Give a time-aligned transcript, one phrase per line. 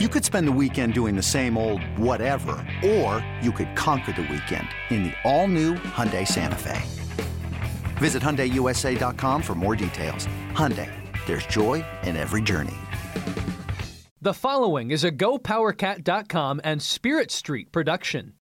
[0.00, 4.22] You could spend the weekend doing the same old whatever, or you could conquer the
[4.22, 6.82] weekend in the all-new Hyundai Santa Fe.
[7.98, 10.26] Visit HyundaiUSA.com for more details.
[10.50, 10.90] Hyundai,
[11.26, 12.74] there's joy in every journey.
[14.20, 18.32] The following is a GoPowerCat.com and Spirit Street production.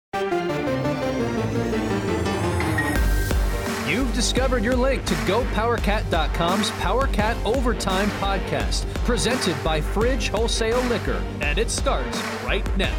[4.23, 11.69] Discovered your link to GoPowerCat.com's PowerCat Overtime podcast, presented by Fridge Wholesale Liquor, and it
[11.69, 12.97] starts right now.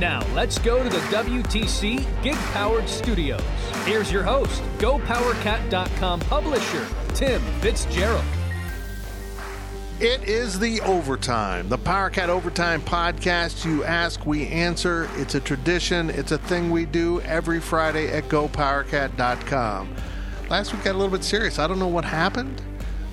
[0.00, 3.42] Now, let's go to the WTC Gig Powered Studios.
[3.84, 8.24] Here's your host, GoPowerCat.com publisher, Tim Fitzgerald.
[9.98, 13.64] It is the Overtime, the PowerCat Overtime podcast.
[13.64, 15.08] You ask, we answer.
[15.14, 19.96] It's a tradition, it's a thing we do every Friday at GoPowerCat.com.
[20.50, 21.58] Last week got a little bit serious.
[21.58, 22.60] I don't know what happened,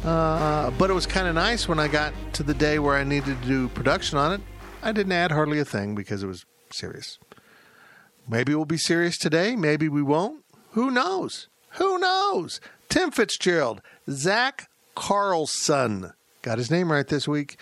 [0.04, 3.06] uh, but it was kind of nice when I got to the day where I
[3.06, 4.42] needed to do production on it.
[4.81, 7.18] I didn't add hardly a thing because it was serious.
[8.28, 9.56] Maybe we'll be serious today.
[9.56, 10.44] Maybe we won't.
[10.72, 11.47] Who knows?
[11.75, 12.59] Who knows?
[12.90, 16.12] Tim Fitzgerald, Zach Carlson
[16.44, 17.58] got his name right this week,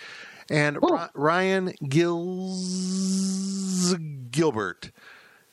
[0.50, 3.14] and Ry- Ryan Gills
[4.30, 4.90] Gilbert.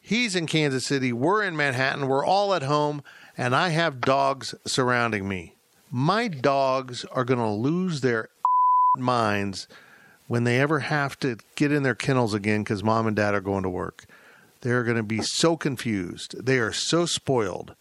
[0.01, 1.13] He's in Kansas City.
[1.13, 2.07] We're in Manhattan.
[2.07, 3.03] We're all at home,
[3.37, 5.55] and I have dogs surrounding me.
[5.91, 8.29] My dogs are going to lose their
[8.97, 9.69] minds
[10.27, 13.41] when they ever have to get in their kennels again because mom and dad are
[13.41, 14.05] going to work.
[14.61, 16.43] They're going to be so confused.
[16.45, 17.75] They are so spoiled.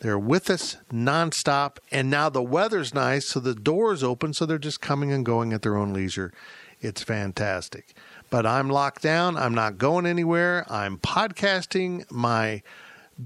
[0.00, 4.58] They're with us nonstop, and now the weather's nice, so the door's open, so they're
[4.58, 6.32] just coming and going at their own leisure.
[6.80, 7.94] It's fantastic.
[8.30, 9.36] But I'm locked down.
[9.36, 10.64] I'm not going anywhere.
[10.70, 12.62] I'm podcasting my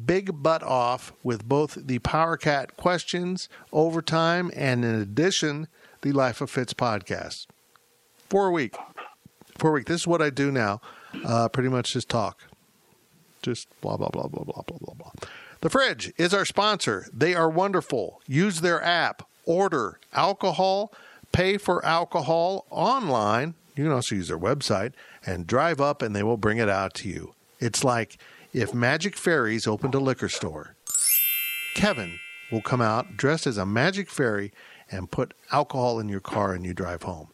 [0.05, 5.69] big butt off with both the Power Cat questions, overtime, and in addition,
[6.03, 7.47] the Life of Fitz podcast.
[8.29, 8.75] For a week.
[9.59, 9.87] For a week.
[9.87, 10.81] This is what I do now.
[11.25, 12.43] Uh, pretty much just talk.
[13.43, 15.13] Just blah, blah, blah, blah, blah, blah, blah, blah.
[15.65, 17.07] The Fridge is our sponsor.
[17.11, 18.21] They are wonderful.
[18.27, 20.93] Use their app, order alcohol,
[21.33, 23.55] pay for alcohol online.
[23.75, 24.93] You can also use their website
[25.25, 27.33] and drive up and they will bring it out to you.
[27.61, 28.19] It's like
[28.53, 30.75] if Magic Fairies opened a liquor store.
[31.75, 32.19] Kevin
[32.53, 34.53] will come out dressed as a magic fairy
[34.91, 37.29] and put alcohol in your car and you drive home.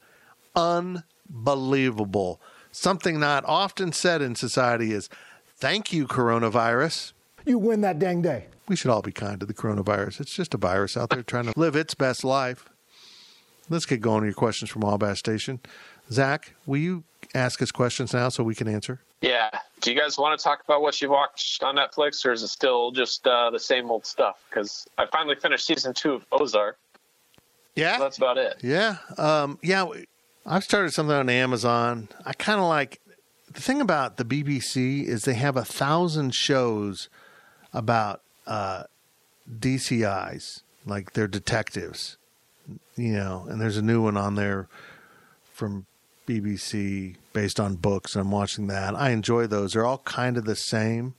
[0.54, 2.40] Unbelievable.
[2.70, 5.08] Something not often said in society is
[5.56, 7.10] thank you, coronavirus.
[7.44, 8.46] You win that dang day.
[8.68, 10.20] We should all be kind to the coronavirus.
[10.20, 12.68] It's just a virus out there trying to live its best life.
[13.68, 15.60] Let's get going to your questions from Wabash Station.
[16.10, 19.00] Zach, will you ask us questions now so we can answer?
[19.20, 19.50] Yeah.
[19.80, 22.48] Do you guys want to talk about what you've watched on Netflix, or is it
[22.48, 24.36] still just uh, the same old stuff?
[24.48, 26.78] Because I finally finished season two of Ozark.
[27.76, 28.56] Yeah, so that's about it.
[28.62, 29.86] Yeah, um, yeah.
[30.44, 32.08] I've started something on Amazon.
[32.24, 33.00] I kind of like
[33.52, 37.08] the thing about the BBC is they have a thousand shows
[37.72, 38.84] about uh,
[39.58, 42.16] DCIs, like they're detectives,
[42.96, 43.46] you know.
[43.48, 44.68] And there's a new one on there
[45.52, 45.86] from
[46.26, 48.16] BBC based on books.
[48.16, 48.94] I'm watching that.
[48.94, 49.72] I enjoy those.
[49.72, 51.14] They're all kind of the same,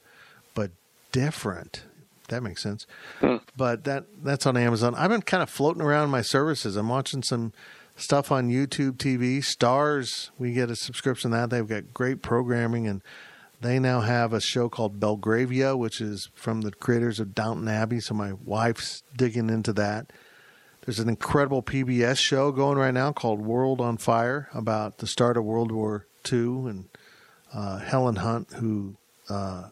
[0.54, 0.72] but
[1.12, 1.84] different.
[2.30, 2.88] That makes sense.
[3.20, 3.38] Hmm.
[3.58, 4.96] But that that's on Amazon.
[4.96, 6.78] I've been kind of floating around my services.
[6.78, 7.52] I'm watching some
[7.98, 9.44] stuff on YouTube TV.
[9.44, 11.50] Stars, we get a subscription that.
[11.50, 13.02] They've got great programming and
[13.62, 18.00] they now have a show called Belgravia, which is from the creators of Downton Abbey.
[18.00, 20.12] So my wife's digging into that.
[20.86, 25.38] There's an incredible PBS show going right now called World on Fire about the start
[25.38, 26.86] of World War II and
[27.54, 28.96] uh, Helen Hunt, who
[29.30, 29.70] uh,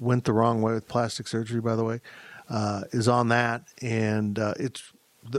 [0.00, 2.00] went the wrong way with plastic surgery, by the way,
[2.48, 3.64] uh, is on that.
[3.82, 4.90] And uh, it's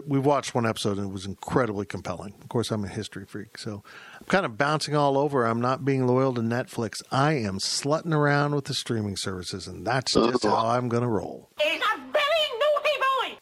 [0.06, 2.36] we've watched one episode and it was incredibly compelling.
[2.42, 3.84] Of course, I'm a history freak, so
[4.28, 5.46] kind of bouncing all over.
[5.46, 7.02] I'm not being loyal to Netflix.
[7.12, 11.10] I am slutting around with the streaming services, and that's just how I'm going to
[11.10, 11.50] roll.
[11.60, 13.38] He's a very naughty boy.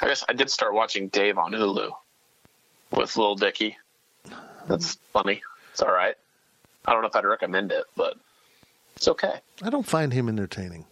[0.00, 1.90] I guess I did start watching Dave on Hulu
[2.92, 3.76] with Lil Dicky.
[4.68, 5.42] That's funny.
[5.72, 6.14] It's all right.
[6.86, 8.14] I don't know if I'd recommend it, but
[8.96, 9.40] it's okay.
[9.62, 10.86] I don't find him entertaining.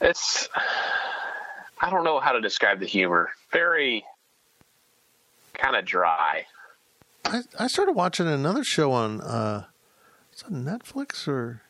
[0.00, 0.48] It's
[1.80, 3.30] I don't know how to describe the humor.
[3.52, 4.04] Very
[5.54, 6.44] kind of dry.
[7.24, 9.64] I, I started watching another show on uh,
[10.32, 11.62] it's on Netflix or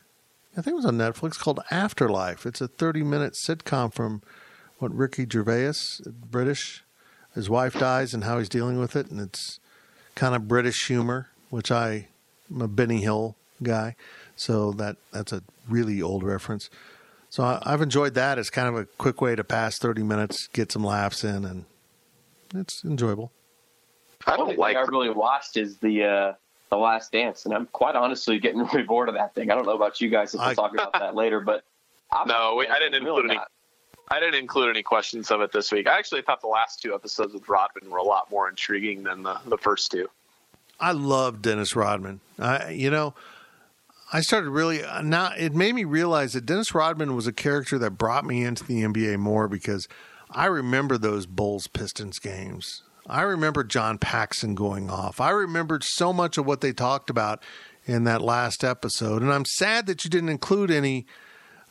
[0.56, 2.44] I think it was on Netflix called Afterlife.
[2.44, 4.22] It's a 30 minute sitcom from
[4.78, 5.72] what Ricky Gervais,
[6.30, 6.84] British.
[7.34, 9.58] His wife dies and how he's dealing with it, and it's
[10.14, 12.08] kind of British humor, which I
[12.50, 13.96] am a Benny Hill guy,
[14.36, 16.68] so that that's a really old reference.
[17.30, 20.48] So I, I've enjoyed that It's kind of a quick way to pass 30 minutes,
[20.48, 21.64] get some laughs in, and
[22.54, 23.32] it's enjoyable.
[24.26, 24.76] I don't like.
[24.76, 26.32] I really watched is the uh,
[26.70, 29.50] the Last Dance, and I'm quite honestly getting really bored of that thing.
[29.50, 30.34] I don't know about you guys.
[30.34, 31.64] If we'll I- talk about that later, but
[32.10, 33.48] I'm No, we- I didn't really include any- not.
[34.10, 35.86] I didn't include any questions of it this week.
[35.88, 39.22] I actually thought the last two episodes with Rodman were a lot more intriguing than
[39.22, 40.06] the, the first two.
[40.78, 42.20] I love Dennis Rodman.
[42.38, 43.14] I, you know,
[44.12, 45.32] I started really now.
[45.38, 48.82] It made me realize that Dennis Rodman was a character that brought me into the
[48.82, 49.88] NBA more because
[50.30, 52.82] I remember those Bulls Pistons games.
[53.06, 55.20] I remember John Paxson going off.
[55.20, 57.42] I remembered so much of what they talked about
[57.84, 61.06] in that last episode, and I'm sad that you didn't include any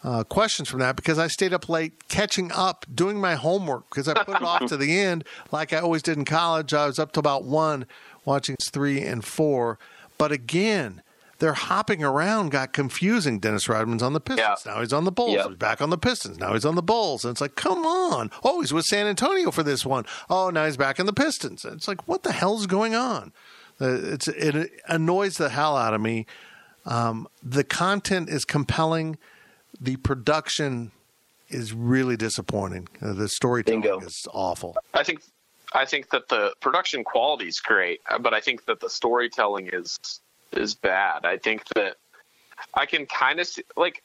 [0.04, 4.07] uh, questions from that because I stayed up late catching up, doing my homework because
[4.07, 6.74] I put it off to the end like I always did in college.
[6.74, 7.86] I was up to about one
[8.25, 9.77] watching three and four.
[10.18, 11.01] But again,
[11.41, 13.39] their hopping around got confusing.
[13.39, 14.61] Dennis Rodman's on the Pistons.
[14.65, 14.71] Yeah.
[14.73, 15.33] Now he's on the Bulls.
[15.33, 15.47] Yeah.
[15.47, 16.38] He's back on the Pistons.
[16.38, 17.25] Now he's on the Bulls.
[17.25, 18.29] And it's like, come on.
[18.43, 20.05] Oh, he's with San Antonio for this one.
[20.29, 21.65] Oh, now he's back in the Pistons.
[21.65, 23.33] And it's like, what the hell's going on?
[23.81, 26.27] Uh, It's, it annoys the hell out of me.
[26.85, 29.17] Um, the content is compelling.
[29.79, 30.91] The production
[31.49, 32.88] is really disappointing.
[33.01, 33.99] Uh, the storytelling Bingo.
[33.99, 34.77] is awful.
[34.93, 35.21] I think
[35.73, 39.97] I think that the production quality is great, but I think that the storytelling is
[40.53, 41.25] is bad.
[41.25, 41.98] I think that
[42.74, 44.03] I can kind of see like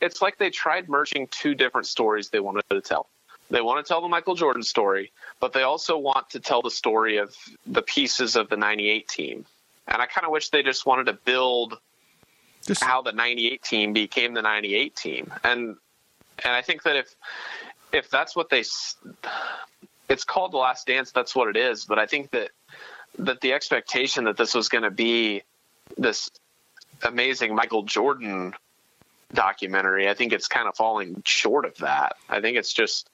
[0.00, 3.08] it's like they tried merging two different stories they wanted to tell.
[3.50, 6.70] They want to tell the Michael Jordan story, but they also want to tell the
[6.70, 7.34] story of
[7.66, 9.44] the pieces of the 98 team.
[9.86, 11.78] And I kind of wish they just wanted to build
[12.66, 15.76] Just how the 98 team became the 98 team and
[16.42, 17.14] and i think that if
[17.92, 18.64] if that's what they
[20.08, 22.50] it's called the last dance that's what it is but i think that
[23.18, 25.42] that the expectation that this was going to be
[25.96, 26.30] this
[27.02, 28.52] amazing michael jordan
[29.32, 33.08] documentary i think it's kind of falling short of that i think it's just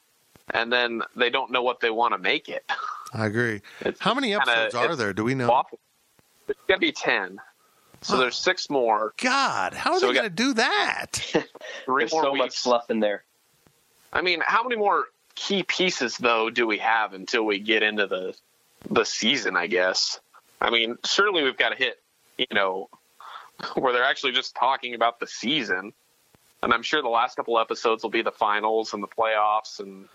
[0.52, 2.64] and then they don't know what they want to make it
[3.12, 3.60] I agree.
[3.80, 5.12] It's How many kinda- episodes are there?
[5.12, 5.50] Do we know?
[5.50, 5.80] awful.
[6.46, 7.40] There's going to be 10
[8.02, 11.06] so there's six more God, how are So they going to do that?
[11.84, 13.24] three There's more so weeks much fluff in there.
[14.12, 18.06] I mean, how many more key pieces though do we have until we get into
[18.06, 18.36] the
[18.88, 19.56] the season?
[19.56, 20.20] I guess.
[20.60, 22.00] I mean, certainly we've got to hit,
[22.40, 22.88] you know,
[23.74, 25.92] where they're actually just talking about the season.
[26.62, 29.78] And I'm sure the last couple episodes will be the finals and the playoffs.
[29.80, 30.08] And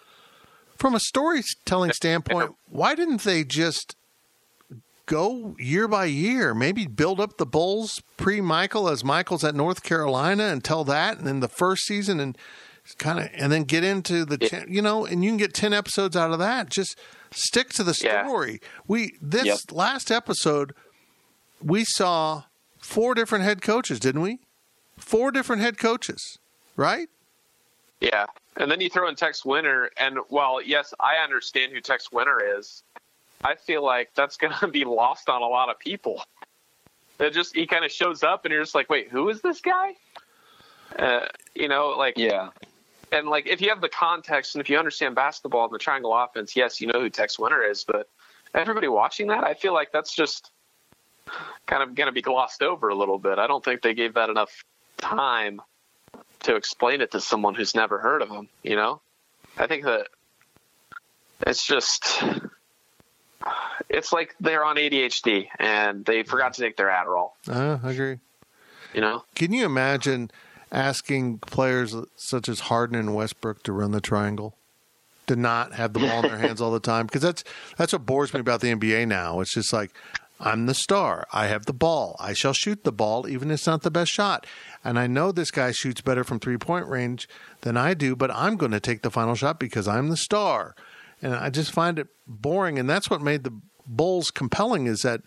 [0.77, 3.95] From a storytelling standpoint, why didn't they just
[5.07, 6.53] go year by year?
[6.53, 11.17] Maybe build up the Bulls pre Michael as Michael's at North Carolina and tell that,
[11.17, 12.37] and then the first season and
[12.99, 15.73] kind of, and then get into the, cha- you know, and you can get 10
[15.73, 16.69] episodes out of that.
[16.69, 16.99] Just
[17.31, 18.23] stick to the Yeah.
[18.27, 18.59] story.
[18.87, 19.59] We, this Yep.
[19.71, 20.73] last episode,
[21.63, 22.43] we saw
[22.79, 24.39] four different head coaches, didn't we?
[24.97, 26.37] Four different head coaches,
[26.75, 27.09] right?
[28.01, 28.25] yeah,
[28.57, 29.89] and then you throw in Tex Winter.
[29.97, 32.83] And while yes, I understand who Tex Winter is,
[33.43, 36.21] I feel like that's going to be lost on a lot of people.
[37.19, 39.61] It just he kind of shows up, and you're just like, wait, who is this
[39.61, 39.93] guy?
[40.99, 41.25] Uh,
[41.55, 42.49] you know, like Yeah.
[43.11, 46.13] and like if you have the context and if you understand basketball and the triangle
[46.13, 48.07] offense, yes, you know who Tex Winter is, but
[48.53, 50.51] everybody watching that, I feel like that's just
[51.65, 53.39] kind of going to be glossed over a little bit.
[53.39, 54.63] I don't think they gave that enough
[54.97, 55.61] time
[56.43, 58.47] to explain it to someone who's never heard of him.
[58.63, 59.01] You know,
[59.57, 60.07] I think that
[61.45, 62.23] it's just
[63.89, 67.31] it's like they're on ADHD and they forgot to take their Adderall.
[67.47, 68.19] Uh, I agree.
[68.93, 70.31] You know, Can you imagine
[70.71, 74.55] asking players such as Harden and Westbrook to run the triangle,
[75.27, 77.05] to not have the ball in their hands all the time?
[77.05, 77.43] Because that's
[77.77, 79.41] that's what bores me about the NBA now.
[79.41, 79.91] It's just like
[80.39, 81.25] I'm the star.
[81.31, 82.15] I have the ball.
[82.19, 84.45] I shall shoot the ball, even if it's not the best shot.
[84.83, 87.29] And I know this guy shoots better from three point range
[87.61, 90.75] than I do, but I'm going to take the final shot because I'm the star.
[91.21, 92.77] And I just find it boring.
[92.77, 93.53] And that's what made the
[93.87, 95.21] Bulls compelling is that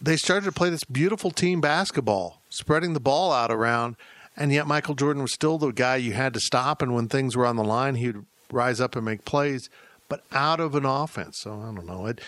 [0.00, 3.96] they started to play this beautiful team basketball, spreading the ball out around,
[4.36, 6.82] and yet Michael Jordan was still the guy you had to stop.
[6.82, 8.16] And when things were on the line, he'd
[8.50, 9.70] rise up and make plays,
[10.08, 11.38] but out of an offense.
[11.40, 12.06] So I don't know.
[12.06, 12.20] It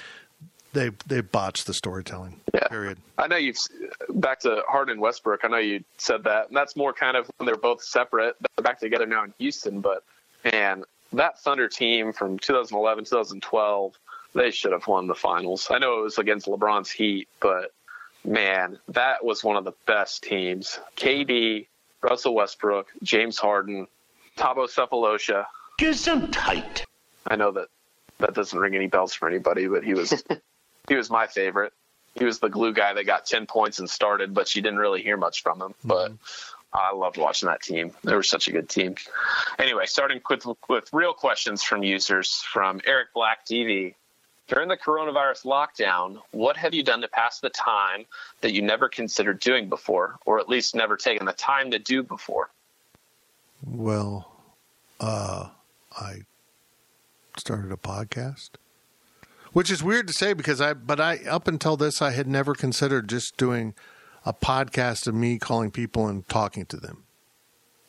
[0.72, 2.40] they they botched the storytelling.
[2.54, 2.68] Yeah.
[2.68, 2.98] Period.
[3.18, 3.58] I know you've
[4.10, 5.40] back to Harden and Westbrook.
[5.44, 8.36] I know you said that, and that's more kind of when they're both separate.
[8.40, 10.04] They're back together now in Houston, but
[10.44, 13.98] man, that Thunder team from 2011, 2012,
[14.34, 15.68] they should have won the finals.
[15.70, 17.72] I know it was against LeBron's Heat, but
[18.24, 20.78] man, that was one of the best teams.
[20.96, 21.66] KD,
[22.02, 23.86] Russell Westbrook, James Harden,
[24.36, 25.46] Thabo Sefolosha.
[25.80, 26.84] Gesundheit.
[27.26, 27.68] I know that
[28.18, 30.22] that doesn't ring any bells for anybody, but he was
[30.90, 31.72] he was my favorite.
[32.16, 35.00] He was the glue guy that got ten points and started, but you didn't really
[35.00, 35.74] hear much from him.
[35.84, 36.12] But
[36.72, 37.92] I loved watching that team.
[38.02, 38.96] They were such a good team.
[39.58, 43.94] Anyway, starting with with real questions from users from Eric Black TV.
[44.48, 48.04] during the coronavirus lockdown, what have you done to pass the time
[48.40, 52.02] that you never considered doing before, or at least never taken the time to do
[52.02, 52.50] before?
[53.64, 54.32] Well,
[54.98, 55.50] uh,
[55.96, 56.22] I
[57.36, 58.50] started a podcast,
[59.52, 62.54] which is weird to say because I, but I, up until this, I had never
[62.54, 63.74] considered just doing
[64.24, 67.04] a podcast of me calling people and talking to them.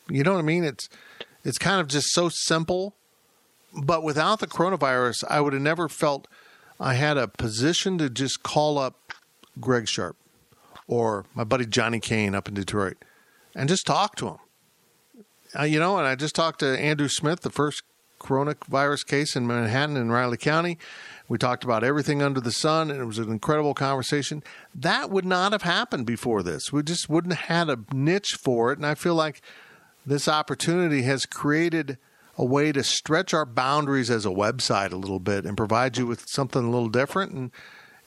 [0.09, 0.63] You know what I mean?
[0.63, 0.89] It's,
[1.43, 2.95] it's kind of just so simple.
[3.73, 6.27] But without the coronavirus, I would have never felt
[6.79, 9.13] I had a position to just call up
[9.59, 10.17] Greg Sharp
[10.87, 12.97] or my buddy Johnny Kane up in Detroit
[13.55, 14.37] and just talk to him.
[15.57, 17.83] Uh, you know, and I just talked to Andrew Smith, the first
[18.21, 20.77] coronavirus case in Manhattan and Riley County.
[21.27, 24.43] We talked about everything under the sun, and it was an incredible conversation.
[24.75, 26.71] That would not have happened before this.
[26.71, 28.77] We just wouldn't have had a niche for it.
[28.77, 29.41] And I feel like
[30.05, 31.97] this opportunity has created
[32.37, 36.07] a way to stretch our boundaries as a website a little bit and provide you
[36.07, 37.33] with something a little different.
[37.33, 37.51] And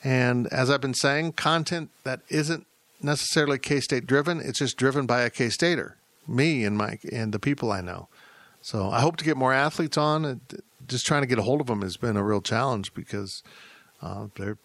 [0.03, 2.67] and as I've been saying, content that isn't
[3.01, 5.97] necessarily K State driven, it's just driven by a K Stater,
[6.29, 8.09] me and Mike and the people I know.
[8.65, 10.41] So I hope to get more athletes on.
[10.89, 13.43] Just trying to get a hold of them has been a real challenge because
[14.01, 14.57] uh, they're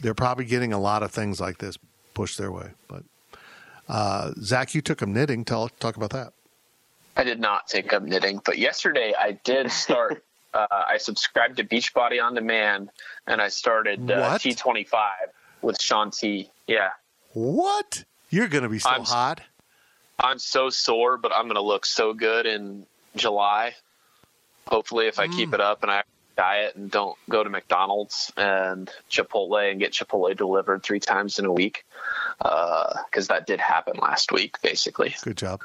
[0.00, 1.76] they're probably getting a lot of things like this
[2.14, 2.70] pushed their way.
[2.86, 3.02] But
[3.88, 5.44] uh, Zach, you took them knitting.
[5.44, 6.32] Tell talk about that.
[7.16, 10.22] I did not take up knitting, but yesterday I did start.
[10.54, 12.90] uh, I subscribed to Beachbody on Demand,
[13.26, 14.94] and I started uh, T25
[15.60, 16.52] with Shaun T.
[16.68, 16.90] Yeah,
[17.32, 18.04] What?
[18.30, 19.40] You're going to be so I'm- hot.
[20.20, 22.86] I'm so sore, but I'm going to look so good in
[23.16, 23.74] July.
[24.68, 25.32] Hopefully, if I Mm.
[25.32, 26.02] keep it up and I
[26.36, 31.44] diet and don't go to McDonald's and Chipotle and get Chipotle delivered three times in
[31.44, 31.84] a week,
[32.38, 35.14] because that did happen last week, basically.
[35.22, 35.60] Good job.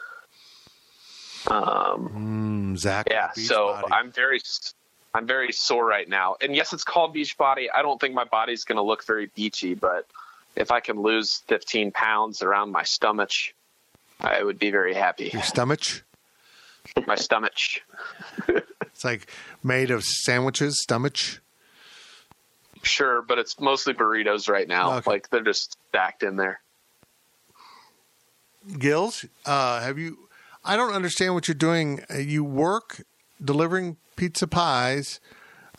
[1.48, 3.08] Um, Mm, Zach.
[3.10, 3.94] yeah, so body.
[3.94, 4.40] I'm very,
[5.14, 6.36] I'm very sore right now.
[6.42, 7.70] And yes, it's called beach body.
[7.70, 10.08] I don't think my body's going to look very beachy, but
[10.56, 13.32] if I can lose 15 pounds around my stomach,
[14.20, 15.30] I would be very happy.
[15.32, 15.82] your stomach.
[17.08, 17.54] my stomach.
[18.48, 19.32] It's like
[19.64, 21.18] made of sandwiches, stomach.
[22.84, 24.94] Sure, but it's mostly burritos right now.
[24.98, 25.12] Okay.
[25.12, 26.62] Like they're just stacked in there.
[28.80, 30.18] Gills, uh, have you?
[30.64, 32.02] I don't understand what you're doing.
[32.10, 33.02] Uh, You work
[33.44, 35.20] delivering pizza pies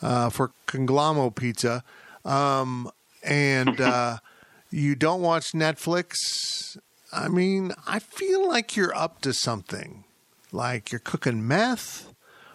[0.01, 1.83] uh, for Conglomero Pizza,
[2.23, 2.89] um,
[3.23, 4.17] and uh,
[4.69, 6.77] you don't watch Netflix.
[7.11, 10.03] I mean, I feel like you're up to something,
[10.51, 12.13] like you're cooking meth,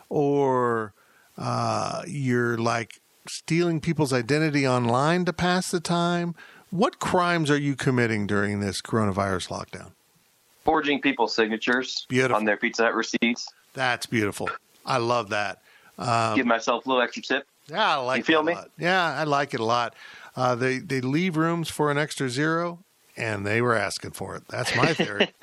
[0.09, 0.93] or
[1.39, 6.35] uh, you're like stealing people's identity online to pass the time.
[6.71, 9.93] What crimes are you committing during this coronavirus lockdown?
[10.65, 12.37] Forging people's signatures Beautiful.
[12.37, 13.47] on their Pizza Hut receipts.
[13.75, 14.49] That's beautiful.
[14.87, 15.61] I love that.
[15.99, 17.47] Um, Give myself a little extra tip.
[17.69, 18.55] yeah, I like You feel me?
[18.55, 18.71] lot.
[18.79, 19.95] Yeah, I like it a lot.
[20.35, 22.79] Uh, they they leave rooms for an extra zero,
[23.17, 24.45] and they were asking for it.
[24.49, 25.29] That's my theory.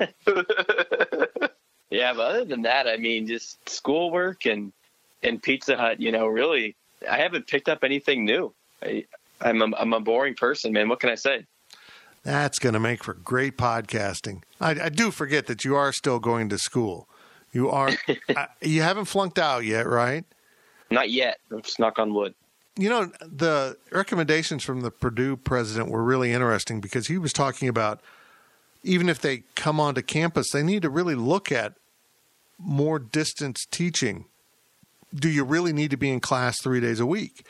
[1.90, 4.72] Yeah, but other than that, I mean, just schoolwork and
[5.22, 6.00] and Pizza Hut.
[6.00, 6.76] You know, really,
[7.08, 8.52] I haven't picked up anything new.
[8.82, 9.04] I,
[9.40, 10.88] I'm a, I'm a boring person, man.
[10.88, 11.46] What can I say?
[12.22, 14.42] That's going to make for great podcasting.
[14.60, 17.08] I, I do forget that you are still going to school.
[17.52, 17.90] You are.
[18.28, 20.24] I, you haven't flunked out yet, right?
[20.90, 21.38] Not yet.
[21.50, 22.34] Let's knock on wood.
[22.76, 27.68] You know, the recommendations from the Purdue president were really interesting because he was talking
[27.68, 28.00] about
[28.82, 31.74] even if they come onto campus, they need to really look at
[32.60, 34.26] more distance teaching.
[35.14, 37.44] Do you really need to be in class three days a week?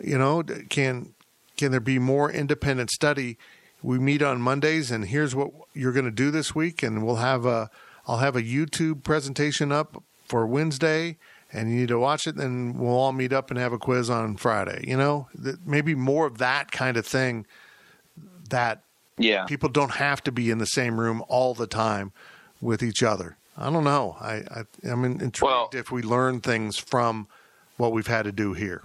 [0.00, 1.14] You know, can
[1.56, 3.38] can there be more independent study?
[3.82, 7.16] We meet on Mondays, and here's what you're going to do this week, and we'll
[7.16, 7.70] have a
[8.06, 11.18] I'll have a YouTube presentation up for Wednesday,
[11.52, 12.36] and you need to watch it.
[12.36, 14.84] Then we'll all meet up and have a quiz on Friday.
[14.86, 15.28] You know,
[15.64, 17.46] maybe more of that kind of thing.
[18.48, 18.82] That
[19.16, 19.44] Yeah.
[19.44, 22.12] people don't have to be in the same room all the time
[22.60, 23.36] with each other.
[23.60, 24.16] I don't know.
[24.20, 27.28] I, I I'm intrigued Well- if we learn things from
[27.76, 28.84] what we've had to do here.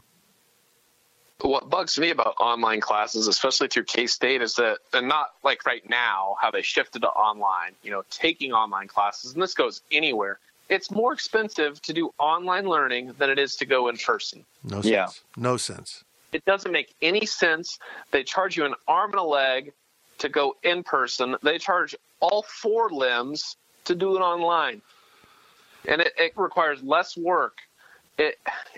[1.41, 5.65] what bugs me about online classes, especially through K State, is that and not like
[5.65, 7.73] right now how they shifted to online.
[7.83, 10.39] You know, taking online classes, and this goes anywhere.
[10.67, 14.43] It's more expensive to do online learning than it is to go in person.
[14.63, 14.85] No sense.
[14.87, 15.07] Yeah.
[15.37, 16.03] No sense.
[16.33, 17.79] It doesn't make any sense.
[18.11, 19.71] They charge you an arm and a leg
[20.17, 21.35] to go in person.
[21.43, 24.81] They charge all four limbs to do it online,
[25.87, 27.57] and it, it requires less work.
[28.17, 28.37] It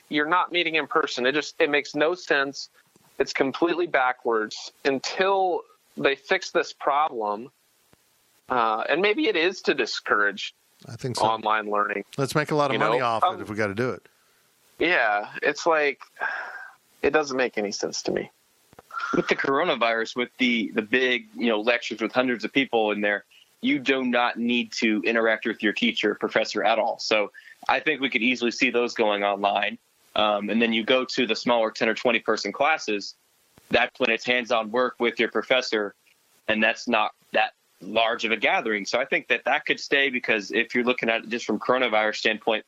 [0.09, 1.25] you're not meeting in person.
[1.25, 2.69] It just it makes no sense.
[3.19, 5.61] It's completely backwards until
[5.97, 7.49] they fix this problem.
[8.49, 10.55] Uh, and maybe it is to discourage
[10.87, 11.25] I think so.
[11.25, 12.05] online learning.
[12.17, 13.75] Let's make a lot of you money know, off um, it if we got to
[13.75, 14.07] do it.
[14.79, 15.99] Yeah, it's like
[17.01, 18.31] It doesn't make any sense to me.
[19.15, 23.01] With the coronavirus, with the the big you know lectures with hundreds of people in
[23.01, 23.25] there,
[23.61, 26.99] you do not need to interact with your teacher, professor at all.
[26.99, 27.31] So
[27.67, 29.77] I think we could easily see those going online.
[30.15, 33.15] Um, and then you go to the smaller 10 or 20 person classes.
[33.69, 35.93] That's when it's hands on work with your professor,
[36.47, 38.85] and that's not that large of a gathering.
[38.85, 41.59] So I think that that could stay because if you're looking at it just from
[41.59, 42.65] coronavirus standpoint,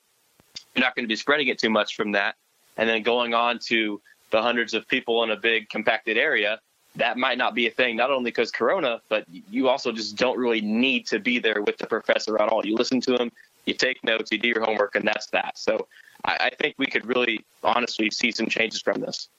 [0.75, 2.35] you're not going to be spreading it too much from that.
[2.77, 6.59] And then going on to the hundreds of people in a big compacted area,
[6.95, 10.37] that might not be a thing, not only because Corona, but you also just don't
[10.37, 12.65] really need to be there with the professor at all.
[12.65, 13.31] You listen to him,
[13.65, 15.57] you take notes, you do your homework, and that's that.
[15.57, 15.87] So
[16.25, 19.29] I, I think we could really honestly see some changes from this.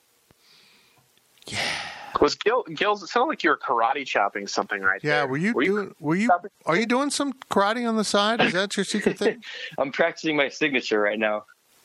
[1.46, 1.58] Yeah.
[2.20, 2.64] Was Gil?
[2.74, 3.02] Gil's?
[3.02, 5.28] It sounded like you were karate chopping something right yeah, there.
[5.28, 5.94] were you doing?
[6.00, 6.28] Were you?
[6.66, 8.40] Are you doing some karate on the side?
[8.40, 9.42] Is that your secret thing?
[9.78, 11.44] I'm practicing my signature right now.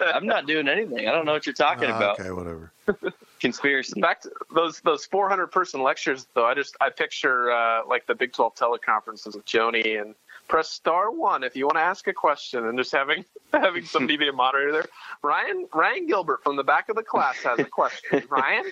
[0.00, 1.06] I'm not doing anything.
[1.08, 2.20] I don't know what you're talking Ah, about.
[2.20, 2.72] Okay, whatever.
[3.42, 4.00] Conspiracy.
[4.00, 6.46] Back to those those 400 person lectures though.
[6.46, 10.14] I just I picture uh, like the Big 12 teleconferences with Joni and
[10.46, 14.16] press star one if you want to ask a question and just having having somebody
[14.18, 14.86] be a moderator there.
[15.22, 18.22] Ryan Ryan Gilbert from the back of the class has a question.
[18.30, 18.64] Ryan,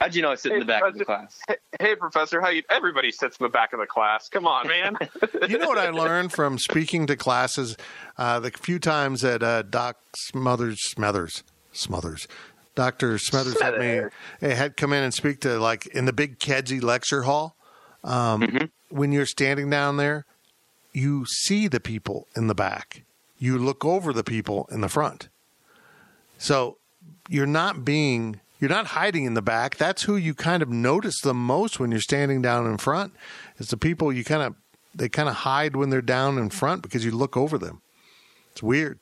[0.00, 1.40] How'd you know I sit in the back of the class?
[1.48, 2.62] hey, hey professor, how you?
[2.68, 4.28] Everybody sits in the back of the class.
[4.28, 4.98] Come on, man.
[5.48, 7.74] You know what I learned from speaking to classes
[8.18, 11.42] uh, the few times that uh, Doc Smothers Smothers
[11.72, 12.28] Smothers
[12.74, 14.00] Doctor Smothers had me
[14.42, 17.56] eh, had come in and speak to like in the big Kedzie lecture hall.
[18.02, 20.24] Um, When you're standing down there,
[20.92, 23.04] you see the people in the back.
[23.38, 25.28] You look over the people in the front.
[26.38, 26.78] So
[27.28, 29.76] you're not being you're not hiding in the back.
[29.76, 33.12] That's who you kind of notice the most when you're standing down in front.
[33.58, 34.54] It's the people you kind of
[34.94, 37.82] they kind of hide when they're down in front because you look over them.
[38.52, 38.98] It's weird.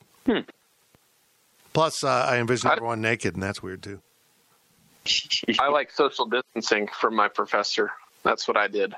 [1.72, 4.00] Plus, uh, I envision I- everyone naked, and that's weird too.
[5.58, 7.90] I like social distancing from my professor.
[8.22, 8.94] That's what I did.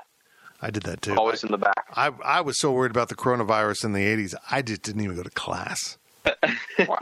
[0.61, 1.15] I did that too.
[1.15, 1.85] Always in the back.
[1.95, 5.15] I I was so worried about the coronavirus in the '80s, I just didn't even
[5.15, 5.97] go to class.
[6.87, 6.97] Wow.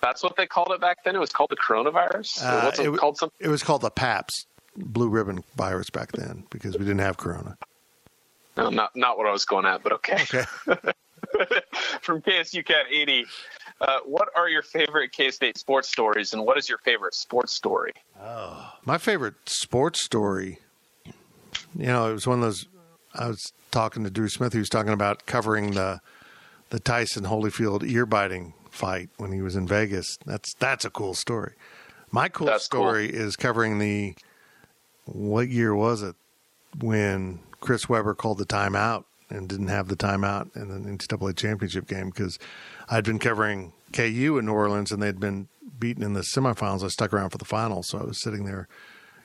[0.00, 1.14] That's what they called it back then.
[1.14, 2.42] It was called the coronavirus.
[2.42, 3.36] Uh, it wasn't it called something.
[3.38, 4.46] It was called the Pabst
[4.76, 7.56] blue ribbon virus back then because we didn't have corona.
[8.56, 10.22] No, not not what I was going at, but okay.
[10.22, 10.44] Okay.
[12.02, 13.26] From KSU Cat 80,
[13.82, 17.52] uh, what are your favorite K State sports stories, and what is your favorite sports
[17.52, 17.92] story?
[18.84, 20.58] My favorite sports story,
[21.04, 22.66] you know, it was one of those.
[23.14, 24.52] I was talking to Drew Smith.
[24.52, 26.00] He was talking about covering the
[26.70, 30.16] the Tyson Holyfield ear biting fight when he was in Vegas.
[30.24, 31.52] That's that's a cool story.
[32.10, 32.82] My cool That's cool.
[32.82, 34.14] story is covering the
[35.06, 36.14] what year was it
[36.78, 41.86] when Chris Webber called the timeout and didn't have the timeout in the NCAA championship
[41.86, 42.38] game because
[42.88, 46.84] I'd been covering KU in New Orleans and they'd been beaten in the semifinals.
[46.84, 48.68] I stuck around for the finals, so I was sitting there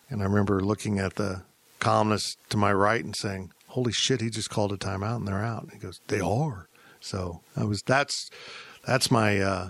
[0.09, 1.43] and I remember looking at the
[1.79, 5.43] columnist to my right and saying, "Holy shit, he just called a timeout and they're
[5.43, 6.67] out." And he goes, "They are."
[6.99, 8.29] So I was that's
[8.85, 9.69] that's my uh,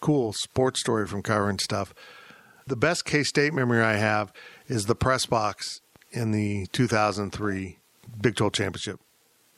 [0.00, 1.94] cool sports story from covering stuff.
[2.66, 4.32] The best K State memory I have
[4.68, 7.78] is the press box in the 2003
[8.20, 9.00] Big 12 championship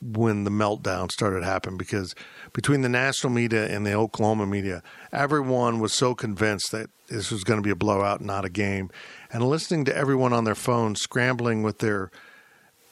[0.03, 2.15] when the meltdown started happening because
[2.51, 7.43] between the national media and the Oklahoma media, everyone was so convinced that this was
[7.43, 8.89] going to be a blowout, not a game.
[9.31, 12.11] And listening to everyone on their phone scrambling with their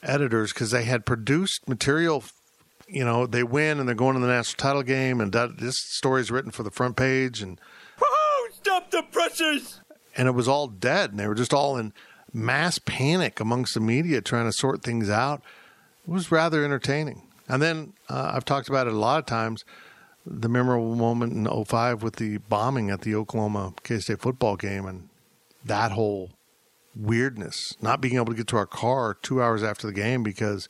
[0.02, 2.24] editors because they had produced material.
[2.88, 5.78] You know, they win and they're going to the national title game, and that, this
[5.78, 7.58] story's written for the front page, and
[8.62, 9.80] Stop the presses!
[10.16, 11.92] and it was all dead, and they were just all in
[12.32, 15.42] mass panic amongst the media trying to sort things out.
[16.06, 17.22] Was rather entertaining.
[17.48, 19.64] And then uh, I've talked about it a lot of times.
[20.24, 24.86] The memorable moment in 05 with the bombing at the Oklahoma K State football game
[24.86, 25.08] and
[25.64, 26.30] that whole
[26.94, 30.68] weirdness, not being able to get to our car two hours after the game because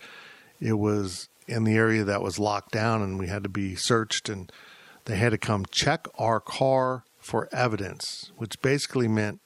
[0.61, 4.29] it was in the area that was locked down and we had to be searched
[4.29, 4.51] and
[5.05, 9.41] they had to come check our car for evidence, which basically meant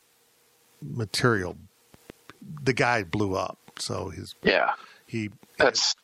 [0.82, 1.56] material.
[2.62, 4.72] The guy blew up, so his Yeah,
[5.16, 5.94] he that's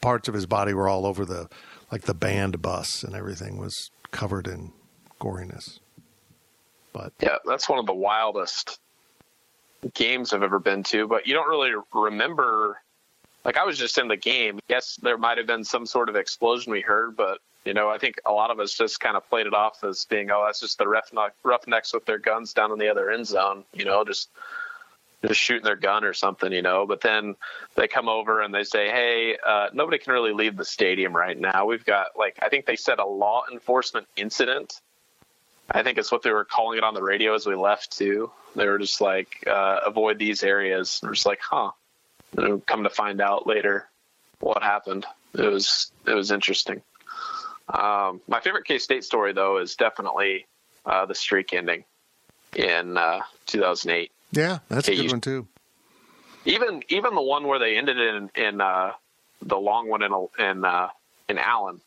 [0.00, 1.48] parts of his body were all over the
[1.90, 4.72] like the band bus and everything was covered in
[5.20, 5.80] goriness.
[6.92, 8.78] But yeah, that's one of the wildest
[9.94, 11.06] games I've ever been to.
[11.06, 12.80] But you don't really remember.
[13.44, 14.58] Like I was just in the game.
[14.68, 17.98] Yes, there might have been some sort of explosion we heard, but you know, I
[17.98, 20.60] think a lot of us just kind of played it off as being, oh, that's
[20.60, 23.64] just the roughneck, roughnecks with their guns down in the other end zone.
[23.72, 24.30] You know, just
[25.26, 26.86] just shooting their gun or something, you know.
[26.86, 27.34] But then
[27.74, 31.38] they come over and they say, "Hey, uh, nobody can really leave the stadium right
[31.38, 31.66] now.
[31.66, 34.80] We've got like I think they said a law enforcement incident
[35.70, 38.30] I think it's what they were calling it on the radio as we left too.
[38.56, 41.00] They were just like, uh, avoid these areas.
[41.02, 41.72] And we're just like, huh.
[42.36, 43.88] And come to find out later
[44.40, 45.06] what happened.
[45.34, 46.82] It was it was interesting.
[47.68, 50.46] Um, my favorite K State story though is definitely
[50.86, 51.84] uh, the streak ending
[52.54, 54.10] in uh, 2008.
[54.30, 55.46] Yeah, that's a good one too.
[56.44, 58.92] Even even the one where they ended in in uh,
[59.42, 60.88] the long one in in uh,
[61.28, 61.80] in Allen,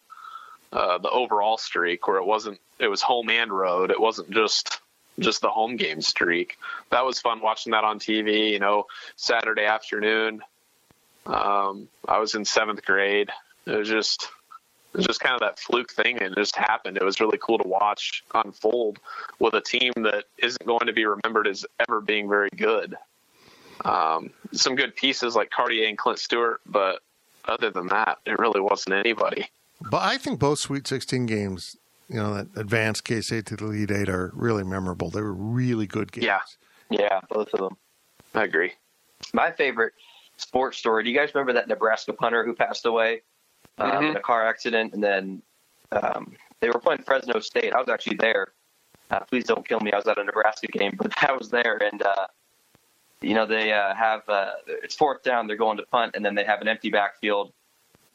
[0.73, 3.91] uh, the overall streak where it wasn't it was home and road.
[3.91, 4.79] It wasn't just
[5.19, 6.57] just the home game streak.
[6.89, 8.51] That was fun watching that on TV.
[8.51, 10.41] You know, Saturday afternoon.
[11.25, 13.29] Um, I was in seventh grade.
[13.65, 14.27] It was just
[14.93, 16.97] it was just kind of that fluke thing and it just happened.
[16.97, 18.99] It was really cool to watch unfold
[19.39, 22.95] with a team that isn't going to be remembered as ever being very good.
[23.85, 26.99] Um, some good pieces like Cartier and Clent Stewart, but
[27.45, 29.47] other than that, it really wasn't anybody.
[29.89, 31.77] But I think both Sweet 16 games,
[32.09, 35.09] you know, that advanced K State to the Elite Eight are really memorable.
[35.09, 36.25] They were really good games.
[36.25, 36.41] Yeah,
[36.89, 37.77] Yeah, both of them.
[38.35, 38.73] I agree.
[39.33, 39.93] My favorite
[40.37, 41.03] sports story.
[41.03, 43.21] Do you guys remember that Nebraska punter who passed away
[43.77, 44.09] um, Mhm.
[44.11, 44.93] in a car accident?
[44.93, 45.41] And then
[45.91, 47.73] um, they were playing Fresno State.
[47.73, 48.47] I was actually there.
[49.09, 49.91] Uh, please don't kill me.
[49.91, 52.27] I was at a Nebraska game, but I was there, and uh,
[53.21, 55.47] you know they uh, have uh, it's fourth down.
[55.47, 57.51] They're going to punt, and then they have an empty backfield,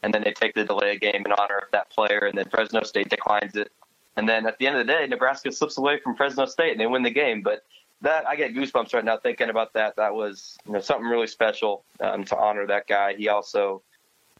[0.03, 2.83] and then they take the delay game in honor of that player, and then Fresno
[2.83, 3.71] State declines it,
[4.17, 6.81] and then at the end of the day, Nebraska slips away from Fresno State, and
[6.81, 7.43] they win the game.
[7.43, 7.65] But
[8.01, 9.97] that I get goosebumps right now thinking about that.
[9.97, 13.15] That was you know something really special um, to honor that guy.
[13.15, 13.83] He also,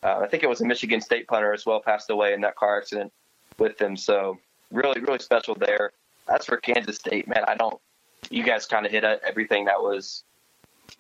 [0.03, 2.57] uh, I think it was a Michigan State punter as well, passed away in that
[2.57, 3.13] car accident
[3.59, 3.97] with him.
[3.97, 4.39] So
[4.71, 5.93] really, really special there.
[6.29, 7.45] That's for Kansas State, man.
[7.47, 7.81] I don't.
[8.31, 10.25] You guys kind of hit everything that was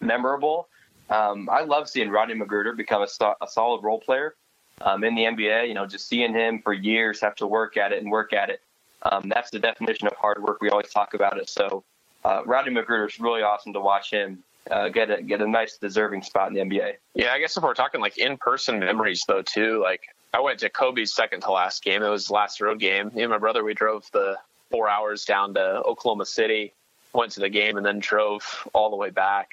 [0.01, 0.69] memorable.
[1.11, 4.35] Um, I love seeing Rodney McGruder become a, so- a solid role player
[4.81, 5.69] um, in the NBA.
[5.69, 8.51] You know, just seeing him for years have to work at it and work at
[8.51, 8.61] it.
[9.03, 10.61] Um, that's the definition of hard work.
[10.61, 11.49] We always talk about it.
[11.49, 11.85] So
[12.25, 15.77] uh, Rodney McGruder is really awesome to watch him uh, get a get a nice
[15.79, 16.95] deserving spot in the NBA.
[17.15, 20.03] Yeah, I guess if we're talking like in person memories though too, like
[20.35, 22.03] I went to Kobe's second to last game.
[22.03, 23.11] It was last road game.
[23.15, 24.37] Me and my brother we drove the
[24.71, 26.73] four hours down to Oklahoma City,
[27.13, 29.51] went to the game, and then drove all the way back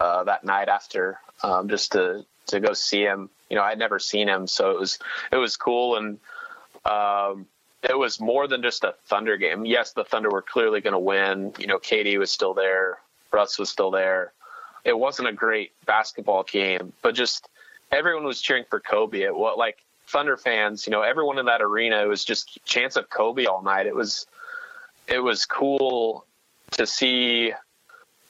[0.00, 3.28] uh, that night after um, just to to go see him.
[3.50, 4.98] You know, I'd never seen him, so it was
[5.32, 6.18] it was cool and
[6.84, 7.46] um,
[7.82, 9.64] it was more than just a Thunder game.
[9.64, 11.52] Yes, the Thunder were clearly going to win.
[11.58, 12.98] You know, KD was still there,
[13.32, 14.32] Russ was still there.
[14.84, 17.48] It wasn't a great basketball game, but just
[17.90, 19.22] everyone was cheering for Kobe.
[19.22, 22.02] It what like Thunder fans, you know, everyone in that arena.
[22.02, 23.86] It was just chants of Kobe all night.
[23.86, 24.26] It was
[25.08, 26.26] it was cool
[26.72, 27.52] to see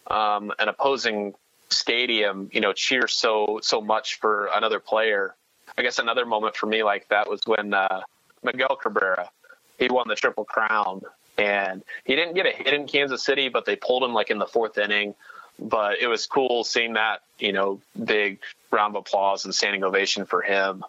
[0.09, 1.35] um, an opposing
[1.71, 5.35] stadium, you know, cheer so so much for another player.
[5.77, 8.03] I guess another moment for me like that was when uh,
[8.43, 9.31] Miguel Cabrera
[9.79, 11.03] he won the triple crown
[11.38, 14.38] and he didn't get a hit in Kansas City, but they pulled him like in
[14.38, 15.14] the fourth inning.
[15.59, 18.38] But it was cool seeing that, you know, big
[18.70, 20.85] round of applause and standing ovation for him.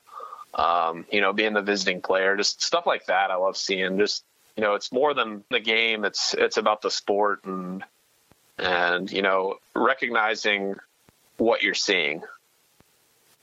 [0.54, 3.32] Um, you know, being the visiting player, just stuff like that.
[3.32, 3.98] I love seeing.
[3.98, 4.24] Just
[4.56, 6.04] you know, it's more than the game.
[6.04, 7.84] It's it's about the sport and
[8.58, 10.76] and you know recognizing
[11.38, 12.24] what you're seeing.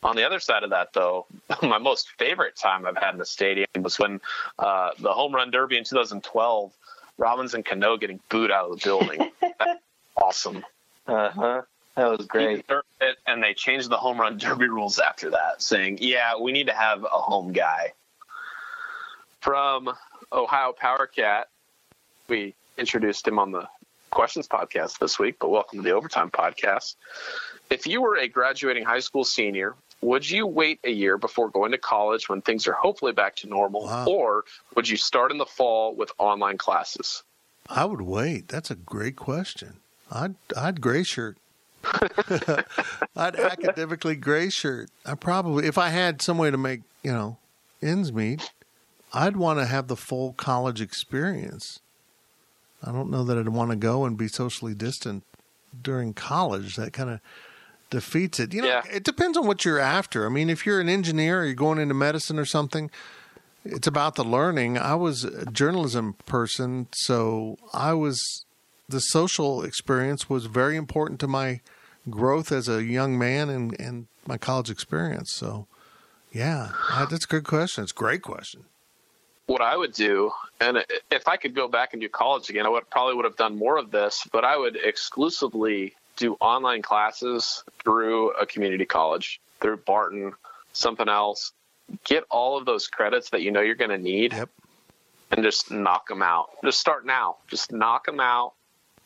[0.02, 1.26] On the other side of that, though,
[1.62, 4.20] my most favorite time I've had in the stadium was when
[4.58, 6.72] uh, the home run derby in 2012,
[7.18, 9.30] Robinson and Cano getting booed out of the building.
[10.16, 10.64] Awesome.
[11.08, 11.62] Uh huh.
[11.96, 12.64] That was great.
[13.00, 16.68] it, and they changed the home run derby rules after that, saying, "Yeah, we need
[16.68, 17.92] to have a home guy."
[19.40, 19.90] From
[20.32, 21.48] Ohio Power Cat,
[22.28, 23.68] we introduced him on the
[24.10, 26.94] Questions podcast this week, but welcome to the Overtime podcast.
[27.70, 31.72] If you were a graduating high school senior, would you wait a year before going
[31.72, 34.06] to college when things are hopefully back to normal, Wow.
[34.06, 37.22] or would you start in the fall with online classes?
[37.68, 38.48] I would wait.
[38.48, 39.78] That's a great question.
[40.10, 41.36] I'd I'd gray shirt.
[43.16, 44.90] I'd academically gray shirt.
[45.04, 47.38] I probably if I had some way to make, you know,
[47.82, 48.50] ends meet,
[49.12, 51.80] I'd want to have the full college experience.
[52.82, 55.24] I don't know that I'd want to go and be socially distant
[55.82, 56.76] during college.
[56.76, 57.20] That kind of
[57.90, 58.52] defeats it.
[58.52, 58.82] You know, Yeah.
[58.92, 60.26] it depends on what you're after.
[60.26, 62.90] I mean, if you're an engineer or you're going into medicine or something,
[63.64, 64.76] it's about the learning.
[64.78, 68.44] I was a journalism person, so I was
[68.88, 71.60] the social experience was very important to my
[72.10, 75.32] growth as a young man and, and my college experience.
[75.32, 75.66] So,
[76.32, 76.72] yeah,
[77.10, 77.82] that's a good question.
[77.84, 78.64] It's a great question.
[79.46, 82.70] what I would do, and if I could go back and do college again, I
[82.70, 87.64] would probably would have done more of this, but I would exclusively do online classes
[87.82, 90.32] through a community college, through Barton,
[90.72, 91.52] something else.
[92.04, 94.48] Get all of those credits that you know you're going to need, Yep.
[95.32, 96.50] and just knock them out.
[96.64, 97.36] Just start now.
[97.48, 98.54] Just knock them out,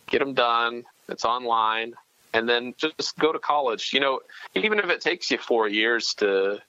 [0.07, 0.85] get them done.
[1.09, 1.95] It's online,
[2.35, 3.93] and then just go to college.
[3.93, 4.21] You know,
[4.55, 6.61] even if it takes you four years to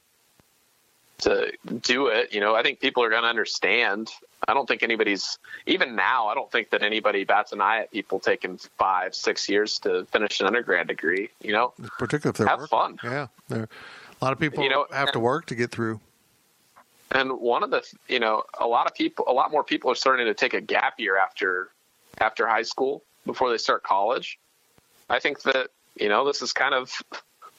[1.20, 4.10] to do it, you know, I think people are going to understand.
[4.50, 6.28] I don't think anybody's even now.
[6.28, 10.06] I don't think that anybody bats an eye at people taking five, six years to
[10.06, 11.30] finish an undergrad degree.
[11.42, 12.98] You know, particularly if they're have working.
[12.98, 13.00] fun.
[13.04, 13.68] Yeah, a
[14.26, 16.00] lot of people You know, have to work to get through.
[17.12, 19.96] And one of the, you know, a lot of people, a lot more people are
[19.96, 21.70] starting to take a gap year after
[22.18, 24.40] after high school before they start college.
[25.10, 26.92] I think that you know this is kind of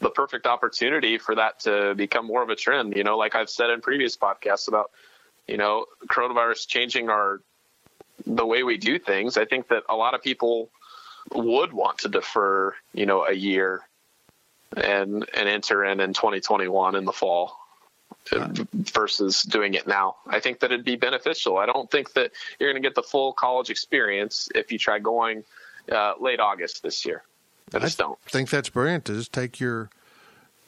[0.01, 2.97] the perfect opportunity for that to become more of a trend.
[2.97, 4.91] You know, like I've said in previous podcasts about,
[5.51, 7.41] you know, coronavirus changing our
[8.25, 9.37] the way we do things.
[9.37, 10.71] I think that a lot of people
[11.35, 13.83] would want to defer, you know, a year
[14.77, 17.59] and and enter in in 2021 in the fall
[18.73, 20.17] versus doing it now.
[20.29, 21.59] I think that it'd be beneficial.
[21.59, 25.01] I don't think that you're going to get the full college experience if you try
[25.01, 25.43] going
[25.91, 27.25] uh, late August this year.
[27.75, 28.19] I just don't.
[28.27, 29.91] I think that's brilliant to just take your,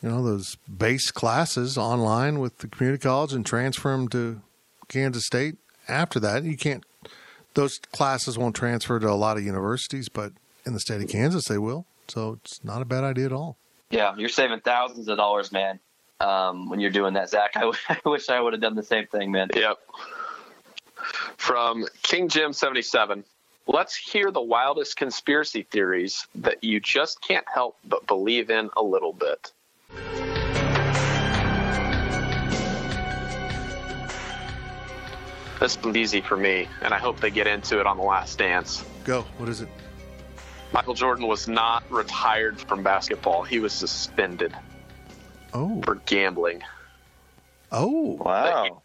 [0.02, 4.40] you know, those base classes online with the community college and transfer them to
[4.92, 5.56] Kansas State.
[5.88, 6.84] After that, you can't;
[7.54, 10.32] those classes won't transfer to a lot of universities, but
[10.64, 11.86] in the state of Kansas, they will.
[12.08, 13.56] So it's not a bad idea at all.
[13.90, 15.78] Yeah, you're saving thousands of dollars, man.
[16.20, 18.82] Um, when you're doing that, Zach, I, w- I wish I would have done the
[18.82, 19.48] same thing, man.
[19.54, 19.78] Yep.
[21.36, 23.24] From King Jim 77.
[23.66, 28.82] Let's hear the wildest conspiracy theories that you just can't help but believe in a
[28.82, 29.52] little bit.
[35.62, 38.36] This is easy for me, and I hope they get into it on the last
[38.36, 38.84] dance.
[39.04, 39.22] Go.
[39.38, 39.68] What is it?
[40.72, 43.44] Michael Jordan was not retired from basketball.
[43.44, 44.52] He was suspended
[45.54, 45.80] Oh.
[45.82, 46.64] for gambling.
[47.70, 48.14] Oh.
[48.20, 48.82] Wow.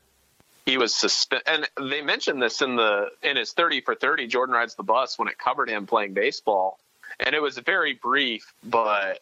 [0.67, 4.53] he was suspended and they mentioned this in the in his 30 for 30 jordan
[4.53, 6.77] rides the bus when it covered him playing baseball
[7.21, 9.19] and it was very brief but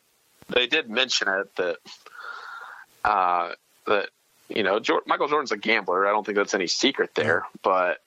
[0.50, 1.78] they did mention it that
[3.06, 3.52] uh
[3.86, 4.10] that
[4.50, 6.08] you know Jor- michael jordan's a gambler.
[6.08, 8.02] I don't think that's any secret there but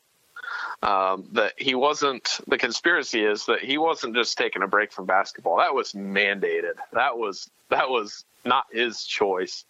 [0.82, 5.06] um, that he wasn't the conspiracy is that he wasn't just taking a break from
[5.06, 5.58] basketball.
[5.58, 6.74] That was mandated.
[6.92, 9.64] That was that was not his choice.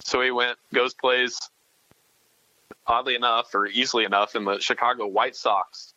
[0.00, 1.38] So he went goes plays
[2.86, 5.94] oddly enough or easily enough in the Chicago White Sox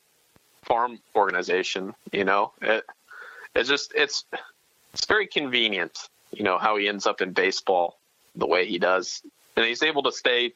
[0.64, 2.86] farm organization, you know, it,
[3.56, 4.26] it's just, it's,
[4.94, 7.98] it's very convenient, you know, how he ends up in baseball
[8.36, 9.22] the way he does.
[9.58, 10.54] And he's able to stay,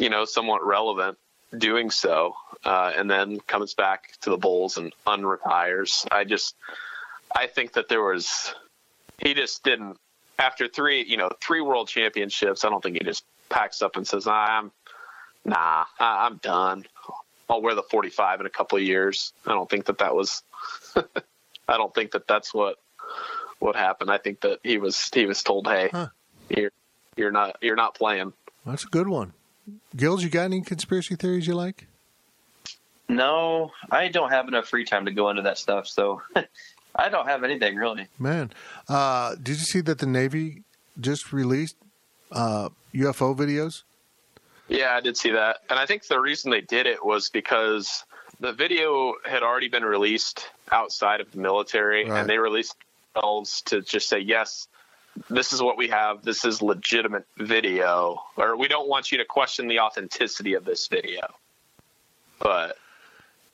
[0.00, 1.18] you know, somewhat relevant
[1.56, 2.34] doing so.
[2.64, 6.06] Uh, and then comes back to the Bulls and unretires.
[6.10, 6.56] I just,
[7.34, 8.52] I think that there was,
[9.18, 9.98] he just didn't,
[10.38, 14.06] after three, you know, three world championships, I don't think he just packs up and
[14.06, 14.72] says, I'm,
[15.44, 16.84] nah, I'm done.
[17.48, 19.32] I'll wear the 45 in a couple of years.
[19.46, 20.42] I don't think that that was.
[21.68, 22.76] I don't think that that's what
[23.58, 24.10] what happened.
[24.10, 26.08] I think that he was he was told, "Hey, Huh.
[26.48, 26.72] you're
[27.16, 28.32] you're not you're not playing."
[28.64, 29.32] That's a good one.
[29.96, 31.86] Gills, you got any conspiracy theories you like?
[33.08, 36.22] No, I don't have enough free time to go into that stuff, so
[36.96, 38.06] I don't have anything really.
[38.18, 38.52] Man,
[38.88, 40.62] uh, did you see that the Navy
[41.00, 41.76] just released
[42.32, 43.82] uh, UFO videos?
[44.68, 48.04] Yeah, I did see that, and I think the reason they did it was because
[48.40, 52.20] the video had already been released outside of the military, Right.
[52.20, 52.74] and they released
[53.14, 54.66] themselves to just say, "Yes,
[55.30, 56.22] this is what we have.
[56.22, 60.86] This is legitimate video, or we don't want you to question the authenticity of this
[60.88, 61.20] video."
[62.38, 62.76] But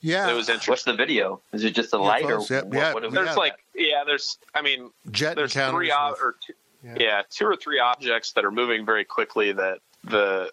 [0.01, 0.71] Yeah, it was interesting.
[0.71, 1.41] What's the video?
[1.53, 2.93] Is it just a light or UFOs, yeah, what, yeah.
[2.93, 4.37] what have we There's like, yeah, there's.
[4.53, 6.95] I mean, jet there's three ob- with- or two, yeah.
[6.99, 7.21] yeah.
[7.29, 10.51] two or three objects that are moving very quickly that the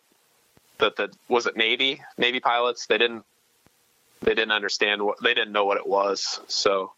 [0.78, 3.24] that the was it navy navy pilots they didn't
[4.22, 6.92] they didn't understand what they didn't know what it was so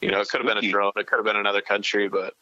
[0.00, 2.34] you know it could have been a drone it could have been another country but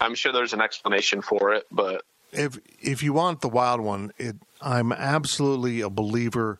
[0.00, 4.12] i'm sure there's an explanation for it but if if you want the wild one,
[4.18, 6.58] it I'm absolutely a believer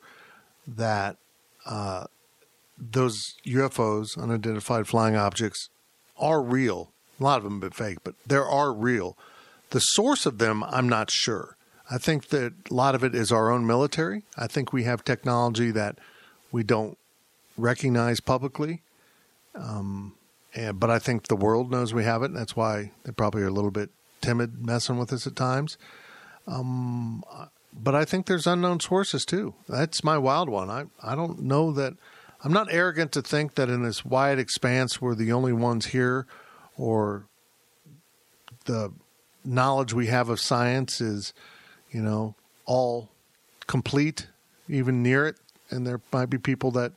[0.66, 1.16] that
[1.66, 2.04] uh,
[2.78, 5.68] those UFOs, unidentified flying objects,
[6.18, 6.92] are real.
[7.20, 9.16] A lot of them have been fake, but there are real.
[9.70, 11.56] The source of them, I'm not sure.
[11.90, 14.22] I think that a lot of it is our own military.
[14.36, 15.98] I think we have technology that
[16.52, 16.96] we don't
[17.56, 18.82] recognize publicly.
[19.54, 20.14] Um,
[20.58, 22.26] and, but I think the world knows we have it.
[22.26, 23.90] And that's why they probably are a little bit
[24.20, 25.78] timid messing with us at times.
[26.48, 27.22] Um,
[27.72, 29.54] but I think there's unknown sources too.
[29.68, 30.68] That's my wild one.
[30.68, 31.94] I, I don't know that
[32.42, 36.26] I'm not arrogant to think that in this wide expanse we're the only ones here
[36.76, 37.26] or
[38.64, 38.92] the
[39.44, 41.32] knowledge we have of science is,
[41.90, 42.34] you know,
[42.66, 43.10] all
[43.66, 44.26] complete,
[44.68, 45.36] even near it.
[45.70, 46.92] and there might be people that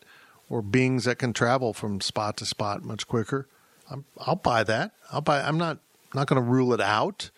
[0.52, 3.48] or beings that can travel from spot to spot much quicker.
[3.90, 4.92] I'm, I'll buy that.
[5.12, 5.42] I'll buy.
[5.42, 5.80] I'm not
[6.14, 7.30] not going to rule it out.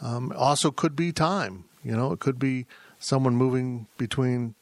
[0.00, 1.64] Um, also, could be time.
[1.84, 2.66] You know, it could be
[2.98, 4.54] someone moving between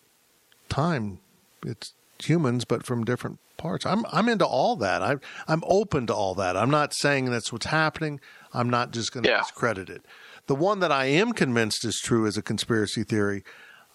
[0.68, 1.18] time.
[1.64, 3.87] It's humans, but from different parts.
[3.87, 5.03] I'm I'm into all that.
[5.03, 5.16] I
[5.49, 6.57] I'm open to all that.
[6.57, 8.20] I'm not saying that's what's happening.
[8.53, 9.42] I'm not just going to Yeah.
[9.42, 10.03] discredit it.
[10.46, 13.44] The one that I am convinced is true is a conspiracy theory,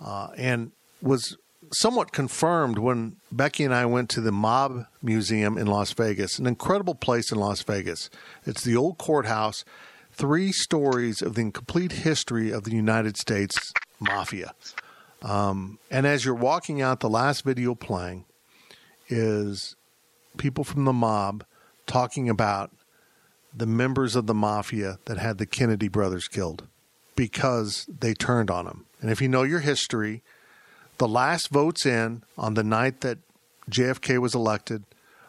[0.03, 1.37] uh, and was
[1.73, 6.47] somewhat confirmed when Becky and I went to the Mob Museum in Las Vegas, an
[6.47, 8.09] incredible place in Las Vegas.
[8.45, 9.63] It's the old courthouse,
[10.11, 14.53] three stories of the complete history of the United States Mafia.
[15.21, 18.25] Um, and as you're walking out, the last video playing
[19.07, 19.75] is
[20.37, 21.45] people from the mob
[21.85, 22.71] talking about
[23.53, 26.67] the members of the mafia that had the Kennedy brothers killed
[27.15, 28.85] because they turned on them.
[29.01, 30.23] And if you know your history,
[31.01, 33.17] the last votes in on the night that
[33.71, 34.83] JFK was elected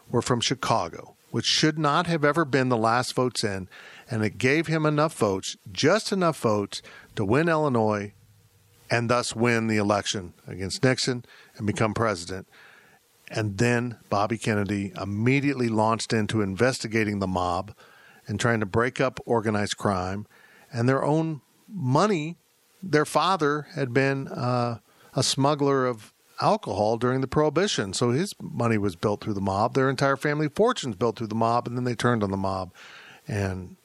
[0.07, 3.67] were from Chicago, which should not have ever been the last votes in.
[4.07, 6.83] And it gave him enough votes, just enough votes,
[7.15, 8.13] to win Illinois
[8.91, 11.25] and thus win the election against Nixon
[11.57, 12.47] and become president.
[13.31, 17.73] And then Bobby Kennedy immediately launched into investigating the mob
[18.27, 20.27] and trying to break up organized crime
[20.71, 22.37] and their own money.
[22.83, 24.77] Their father had been uh,
[25.15, 29.73] a smuggler of alcohol during the Prohibition, so his money was built through the mob.
[29.73, 32.71] Their entire family fortunes built through the mob, and then they turned on the mob.
[33.27, 33.75] And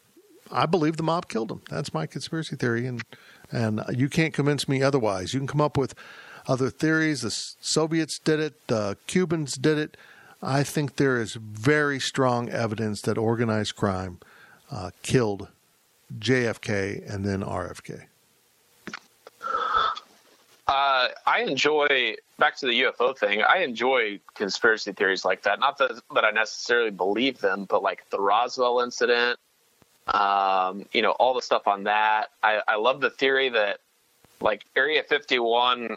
[0.50, 1.62] I believe the mob killed him.
[1.68, 3.02] That's my conspiracy theory, and
[3.50, 5.32] and you can't convince me otherwise.
[5.32, 5.94] You can come up with
[6.46, 7.22] other theories.
[7.22, 8.66] The Soviets did it.
[8.66, 9.96] The Cubans did it.
[10.42, 14.18] I think there is very strong evidence that organized crime
[14.70, 15.48] uh, killed
[16.18, 18.06] JFK and then RFK.
[20.68, 23.42] Uh, I enjoy back to the UFO thing.
[23.42, 25.58] I enjoy conspiracy theories like that.
[25.60, 29.38] Not that that I necessarily believe them, but like the Roswell incident,
[30.08, 32.28] um, you know, all the stuff on that.
[32.42, 33.78] I, I love the theory that
[34.42, 35.96] like Area 51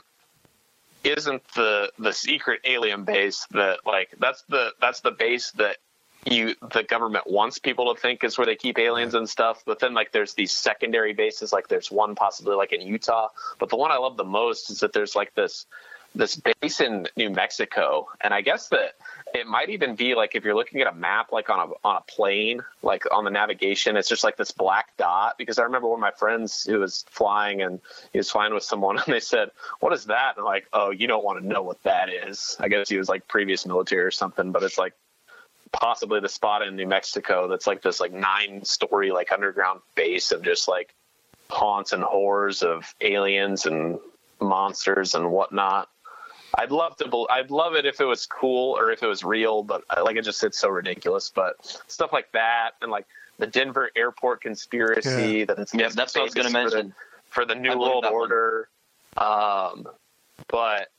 [1.03, 5.77] isn't the the secret alien base that like that's the that's the base that
[6.25, 9.79] you the government wants people to think is where they keep aliens and stuff but
[9.79, 13.27] then like there's these secondary bases like there's one possibly like in utah
[13.59, 15.65] but the one i love the most is that there's like this
[16.13, 18.95] this base in new mexico and i guess that
[19.33, 21.95] it might even be like if you're looking at a map like on a on
[21.95, 25.87] a plane like on the navigation it's just like this black dot because i remember
[25.87, 27.79] one of my friends who was flying and
[28.11, 30.35] he was flying with someone and they said what is that?
[30.35, 32.57] And I'm like oh you don't want to know what that is.
[32.59, 34.93] I guess he was like previous military or something but it's like
[35.71, 40.31] possibly the spot in New Mexico that's like this like nine story like underground base
[40.31, 40.93] of just like
[41.49, 43.99] haunts and horrors of aliens and
[44.39, 45.89] monsters and whatnot.
[46.55, 47.07] I'd love to.
[47.07, 50.03] bel I'd love it if it was cool or if it was real, but uh,
[50.03, 51.31] like it just it's so ridiculous.
[51.33, 51.55] But
[51.87, 53.05] stuff like that and like
[53.37, 55.45] the Denver airport conspiracy Yeah.
[55.45, 56.93] that it's Yeah, that's what I was gonna Vegas for the- mention.
[57.29, 58.21] for the New World that one.
[58.21, 58.67] Order.
[59.15, 59.87] Um,
[60.49, 60.89] but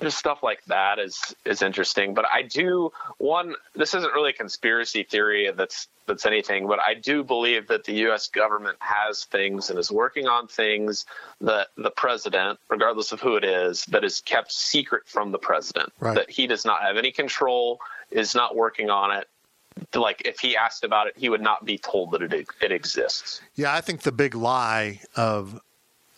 [0.00, 2.14] just stuff like that is is interesting.
[2.14, 3.54] But I do one.
[3.74, 7.92] This isn't really a conspiracy theory that's that's anything, but I do believe that the
[8.06, 8.28] U.S.
[8.28, 11.06] government has things and is working on things
[11.40, 15.92] that the president, regardless of who it is, that is kept secret from the president.
[16.00, 16.14] Right.
[16.14, 19.28] That he does not have any control, is not working on it.
[19.94, 23.40] Like if he asked about it, he would not be told that it it exists.
[23.54, 25.60] Yeah, I think the big lie of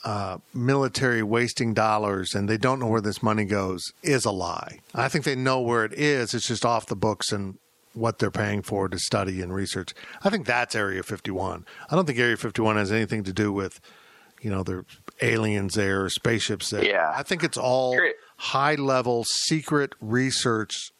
[0.04, 4.80] uh, military wasting dollars and they don't know where this money goes is a lie.
[4.94, 6.34] I think they know where it is.
[6.34, 7.58] It's just off the books and
[7.94, 9.94] what they're paying for to study and research.
[10.22, 11.64] I think that's Area 51.
[11.90, 13.80] I don't think Area 51 has anything to do with,
[14.42, 14.84] you know, there's
[15.22, 16.84] aliens there or spaceships there.
[16.84, 17.12] Yeah.
[17.14, 17.98] I think it's all
[18.36, 20.90] high level secret research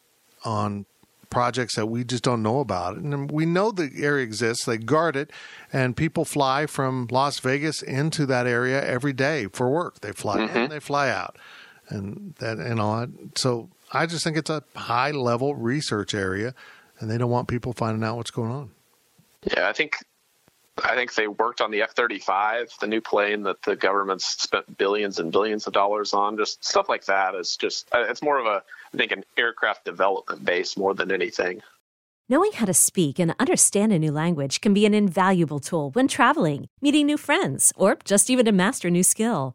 [0.45, 0.87] on
[1.35, 2.97] projects that we just don't know about.
[2.97, 5.31] And we know the area exists, they guard it,
[5.73, 10.01] and people fly from Las Vegas into that area every day for work.
[10.01, 10.67] They fly in, mm-hmm.
[10.69, 11.37] they fly out.
[11.89, 16.55] And that you know, so I just think it's a high level research area
[16.99, 18.71] and they don't want people finding out what's going on.
[19.43, 19.97] Yeah, I think
[20.83, 24.27] I think they worked on the F thirty five, the new plane that the government's
[24.27, 26.37] spent billions and billions of dollars on.
[26.37, 28.63] Just stuff like that is just uh, it's more of a
[28.93, 31.63] I think an aircraft development base more than anything.
[32.29, 36.09] Knowing how to speak and understand a new language can be an invaluable tool when
[36.09, 39.55] traveling, meeting new friends, or just even to master a new skill.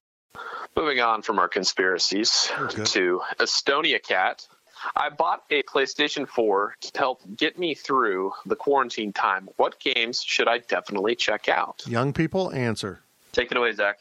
[0.75, 2.49] Moving on from our conspiracies
[2.85, 4.47] to Estonia Cat.
[4.95, 9.49] I bought a PlayStation 4 to help get me through the quarantine time.
[9.57, 11.83] What games should I definitely check out?
[11.85, 13.01] Young people answer.
[13.33, 13.99] Take it away, Zach.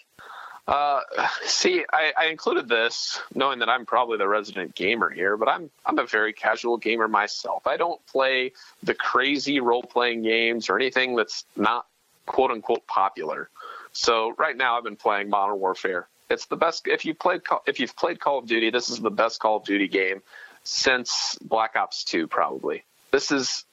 [0.66, 1.00] Uh,
[1.44, 5.70] see, I, I included this knowing that I'm probably the resident gamer here, but I'm
[5.84, 7.66] I'm a very casual gamer myself.
[7.66, 8.52] I don't play
[8.82, 11.86] the crazy role playing games or anything that's not
[12.26, 13.50] quote unquote popular.
[13.92, 16.06] So right now I've been playing Modern Warfare.
[16.30, 18.70] It's the best if you played if you've played Call of Duty.
[18.70, 20.22] This is the best Call of Duty game
[20.62, 22.84] since Black Ops 2 probably.
[23.10, 23.64] This is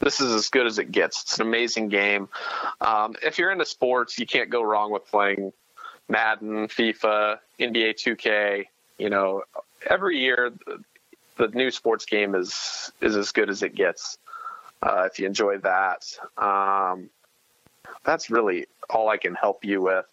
[0.00, 1.22] this is as good as it gets.
[1.22, 2.28] It's an amazing game.
[2.80, 5.52] Um, if you're into sports, you can't go wrong with playing
[6.08, 8.66] Madden, FIFA, NBA 2K.
[8.98, 9.44] You know,
[9.88, 10.82] every year the,
[11.36, 14.18] the new sports game is is as good as it gets.
[14.82, 16.06] Uh, if you enjoy that,
[16.38, 17.10] um,
[18.02, 20.06] that's really all I can help you with.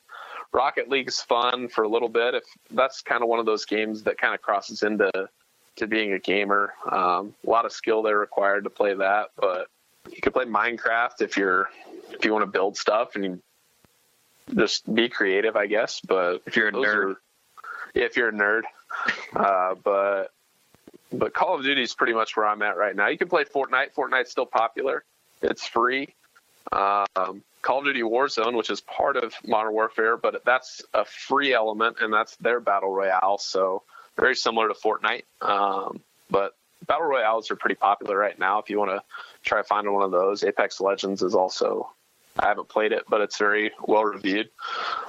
[0.51, 2.35] Rocket League's fun for a little bit.
[2.35, 5.29] If that's kind of one of those games that kind of crosses into
[5.77, 6.73] to being a gamer.
[6.91, 9.67] Um, a lot of skill there required to play that, but
[10.09, 11.69] you could play Minecraft if you're
[12.11, 13.41] if you want to build stuff and you
[14.55, 16.01] just be creative, I guess.
[16.01, 17.21] But if you're a nerd, are,
[17.93, 18.63] if you're a nerd,
[19.35, 20.31] uh, but
[21.11, 23.07] but Call of Duty is pretty much where I'm at right now.
[23.07, 23.93] You can play Fortnite.
[23.95, 25.03] Fortnite's still popular.
[25.41, 26.13] It's free.
[26.71, 31.53] Um, Call of Duty Warzone, which is part of Modern Warfare, but that's a free
[31.53, 33.37] element, and that's their battle royale.
[33.39, 33.83] So
[34.15, 35.23] very similar to Fortnite.
[35.41, 35.99] Um,
[36.29, 36.55] but
[36.87, 38.59] battle royales are pretty popular right now.
[38.59, 39.03] If you want to
[39.43, 41.91] try finding one of those, Apex Legends is also.
[42.39, 44.49] I haven't played it, but it's very well reviewed.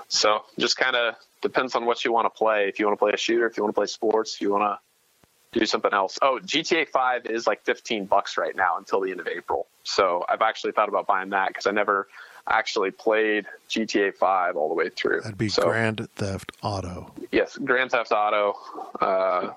[0.08, 2.66] So just kind of depends on what you want to play.
[2.68, 4.50] If you want to play a shooter, if you want to play sports, if you
[4.50, 6.18] want to do something else.
[6.20, 9.68] Oh, GTA 5 is like 15 bucks right now until the end of April.
[9.84, 12.08] So I've actually thought about buying that because I never
[12.48, 15.20] actually played GTA 5 all the way through.
[15.20, 17.12] That'd be so, Grand Theft Auto.
[17.30, 18.54] Yes, Grand Theft Auto.
[19.00, 19.50] Uh,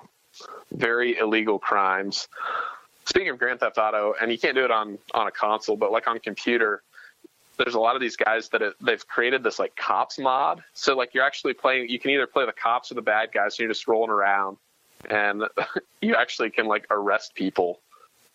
[0.71, 2.27] very illegal crimes.
[3.05, 5.91] Speaking of Grand Theft Auto, and you can't do it on on a console, but
[5.91, 6.83] like on computer,
[7.57, 10.63] there's a lot of these guys that it, they've created this like cops mod.
[10.73, 13.55] So like you're actually playing, you can either play the cops or the bad guys.
[13.55, 14.57] So you're just rolling around,
[15.09, 15.43] and
[16.01, 17.79] you actually can like arrest people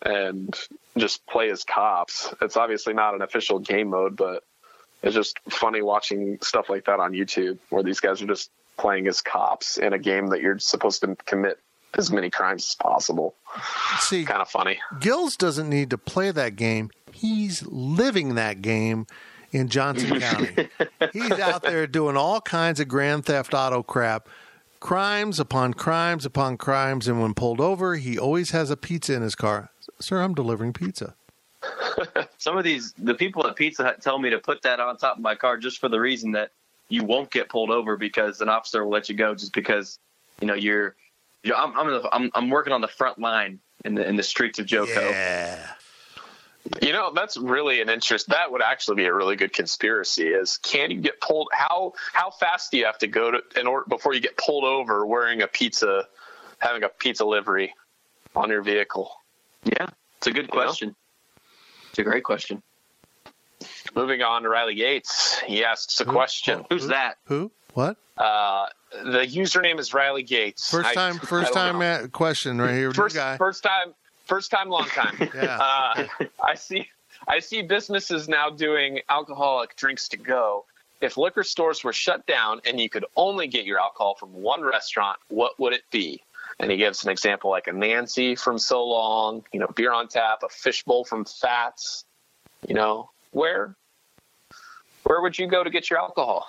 [0.03, 0.55] and
[0.97, 2.33] just play as cops.
[2.41, 4.43] It's obviously not an official game mode, but
[5.03, 9.07] it's just funny watching stuff like that on YouTube where these guys are just playing
[9.07, 11.59] as cops in a game that you're supposed to commit
[11.95, 13.33] as many crimes as possible.
[13.99, 14.79] See, kind of funny.
[14.99, 16.91] Gills doesn't need to play that game.
[17.11, 19.07] He's living that game
[19.51, 20.69] in Johnson County.
[21.13, 24.27] He's out there doing all kinds of Grand Theft Auto crap.
[24.79, 29.23] Crimes upon crimes upon crimes, and when pulled over, he always has a pizza in
[29.23, 29.71] his car.
[29.99, 31.15] Sir, I'm delivering pizza.
[32.37, 35.17] Some of these, the people at Pizza Hut tell me to put that on top
[35.17, 36.51] of my car just for the reason that
[36.89, 39.99] you won't get pulled over because an officer will let you go just because
[40.39, 40.95] you know you're.
[41.43, 44.59] you're I'm, I'm I'm I'm working on the front line in the in the streets
[44.59, 45.11] of JoCo.
[45.11, 45.67] Yeah.
[46.81, 48.27] You know, that's really an interest.
[48.27, 50.27] That would actually be a really good conspiracy.
[50.27, 51.49] Is can you get pulled?
[51.53, 54.65] How how fast do you have to go to in order before you get pulled
[54.65, 56.07] over wearing a pizza,
[56.59, 57.73] having a pizza livery
[58.35, 59.11] on your vehicle?
[59.63, 59.87] Yeah,
[60.17, 60.89] it's a good question.
[60.89, 60.97] You know?
[61.89, 62.61] It's a great question.
[63.95, 66.65] Moving on to Riley Gates, he asks a who, question.
[66.69, 67.17] Who's who, that?
[67.25, 67.51] Who?
[67.73, 67.97] What?
[68.17, 70.69] Uh, the username is Riley Gates.
[70.69, 72.91] First time, I, first I time at, question right here.
[72.91, 73.37] First, guy.
[73.37, 73.93] first time,
[74.25, 75.15] first time, long time.
[75.35, 75.57] yeah.
[75.59, 76.07] Uh,
[76.43, 76.87] I see.
[77.27, 80.65] I see businesses now doing alcoholic drinks to go.
[81.01, 84.61] if liquor stores were shut down and you could only get your alcohol from one
[84.63, 86.21] restaurant, what would it be?
[86.59, 90.07] And he gives an example like a Nancy from So Long, you know, beer on
[90.07, 92.05] tap, a fishbowl from Fats.
[92.67, 93.75] You know, where
[95.03, 96.47] where would you go to get your alcohol?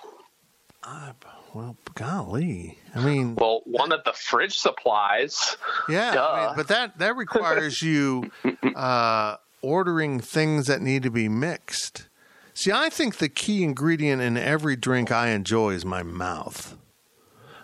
[0.83, 1.13] Uh,
[1.55, 5.57] well, golly, I mean, well, one that the fridge supplies.
[5.89, 8.31] Yeah, I mean, but that that requires you
[8.75, 12.09] uh, ordering things that need to be mixed.
[12.55, 16.77] See, I think the key ingredient in every drink I enjoy is my mouth.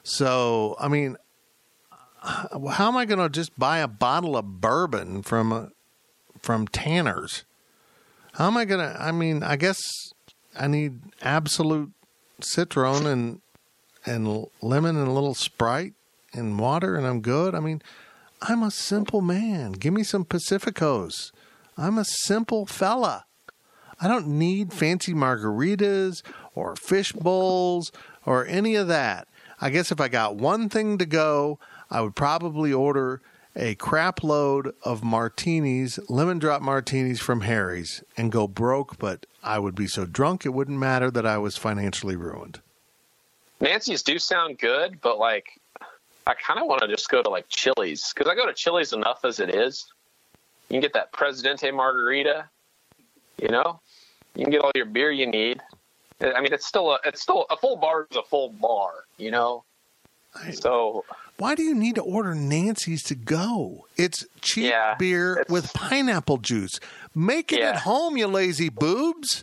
[0.04, 1.16] So, I mean,
[2.24, 5.70] how am I going to just buy a bottle of bourbon from a,
[6.40, 7.44] from Tanner's?
[8.34, 9.00] How am I going to?
[9.00, 9.80] I mean, I guess
[10.58, 11.90] I need Absolut
[12.40, 13.40] Citron and
[14.06, 15.94] and lemon and a little Sprite
[16.32, 17.54] and water, and I'm good.
[17.54, 17.80] I mean,
[18.42, 19.72] I'm a simple man.
[19.72, 21.32] Give me some Pacificos.
[21.76, 23.24] I'm a simple fella.
[24.00, 26.22] I don't need fancy margaritas
[26.54, 27.92] or fish bowls
[28.26, 29.28] or any of that.
[29.60, 31.58] I guess if I got one thing to go,
[31.90, 33.20] I would probably order
[33.56, 39.58] a crap load of martinis, lemon drop martinis from Harry's, and go broke, but I
[39.58, 42.60] would be so drunk it wouldn't matter that I was financially ruined.
[43.60, 45.60] Nancy's do sound good, but like,
[46.26, 48.92] I kind of want to just go to like Chili's because I go to Chili's
[48.92, 49.86] enough as it is.
[50.68, 52.48] You can get that Presidente margarita,
[53.40, 53.80] you know,
[54.34, 55.60] you can get all your beer you need.
[56.20, 59.30] I mean, it's still a, it's still a full bar is a full bar, you
[59.30, 59.64] know.
[60.52, 61.04] So
[61.38, 63.86] why do you need to order Nancy's to go?
[63.96, 66.78] It's cheap yeah, beer it's, with pineapple juice.
[67.14, 67.70] Make it yeah.
[67.70, 69.42] at home, you lazy boobs.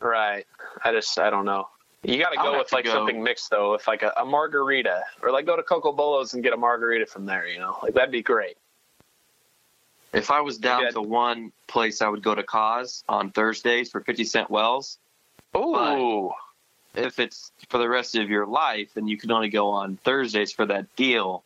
[0.00, 0.46] Right.
[0.84, 1.68] I just I don't know.
[2.02, 2.92] You got to go with like go.
[2.92, 6.42] something mixed though, with like a, a, margarita, or like go to Coco Bolos and
[6.42, 7.46] get a margarita from there.
[7.46, 8.56] You know, like that'd be great.
[10.12, 14.00] If I was down to one place, I would go to Kaw's on Thursdays for
[14.00, 14.98] fifty cent wells.
[15.54, 16.32] Oh,
[16.94, 20.52] if it's for the rest of your life and you can only go on Thursdays
[20.52, 21.44] for that deal,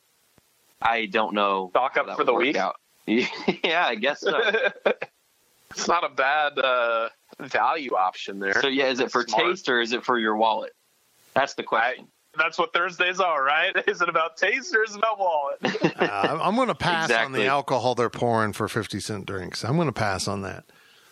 [0.80, 1.68] I don't know.
[1.70, 2.56] Stock up for the week.
[2.56, 2.76] Out.
[3.06, 4.40] yeah, I guess so.
[5.70, 6.58] it's not a bad.
[6.58, 7.08] Uh
[7.40, 8.60] value option there.
[8.60, 9.44] So yeah, is it for Smart.
[9.44, 10.72] taste or is it for your wallet?
[11.34, 12.04] That's the question.
[12.04, 13.74] I, that's what Thursdays are, right?
[13.88, 15.58] Is it about taste or is it about wallet?
[15.98, 17.24] uh, I'm going to pass exactly.
[17.24, 19.64] on the alcohol they're pouring for 50 cent drinks.
[19.64, 20.64] I'm going to pass on that.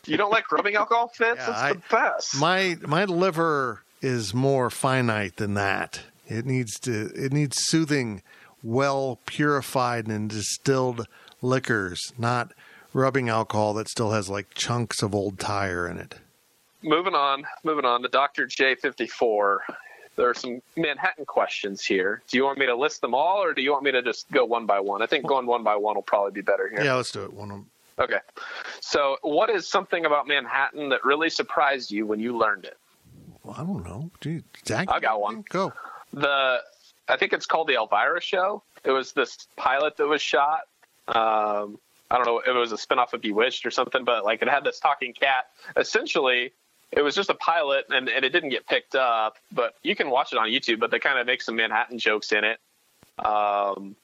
[0.05, 1.39] You don't like rubbing alcohol, Fitz?
[1.39, 2.37] Yeah, that's I, the best.
[2.37, 6.03] My my liver is more finite than that.
[6.27, 8.23] It needs to it needs soothing,
[8.63, 11.07] well purified and distilled
[11.41, 12.53] liquors, not
[12.93, 16.17] rubbing alcohol that still has like chunks of old tire in it.
[16.83, 18.47] Moving on, moving on to Dr.
[18.47, 19.59] J54.
[20.17, 22.23] There are some Manhattan questions here.
[22.29, 24.31] Do you want me to list them all, or do you want me to just
[24.31, 25.03] go one by one?
[25.03, 26.85] I think going one by one will probably be better here.
[26.85, 27.51] Yeah, let's do it one.
[27.51, 28.19] Of them Okay.
[28.81, 32.77] So, what is something about Manhattan that really surprised you when you learned it?
[33.45, 34.11] Well, I don't know.
[34.21, 35.45] Gee, Zach, I got one.
[35.51, 35.73] Go.
[36.13, 36.61] The
[37.09, 38.63] I think it's called the Elvira Show.
[38.85, 40.61] It was this pilot that was shot.
[41.07, 41.79] Um,
[42.11, 44.49] I don't know, if it was a spinoff of Bewitched or something, but like it
[44.49, 45.51] had this talking cat.
[45.77, 46.53] Essentially,
[46.93, 50.11] it was just a pilot and, and it didn't get picked up, but you can
[50.11, 52.61] watch it on YouTube, but they kind of make some Manhattan jokes in it.
[53.19, 53.97] Um,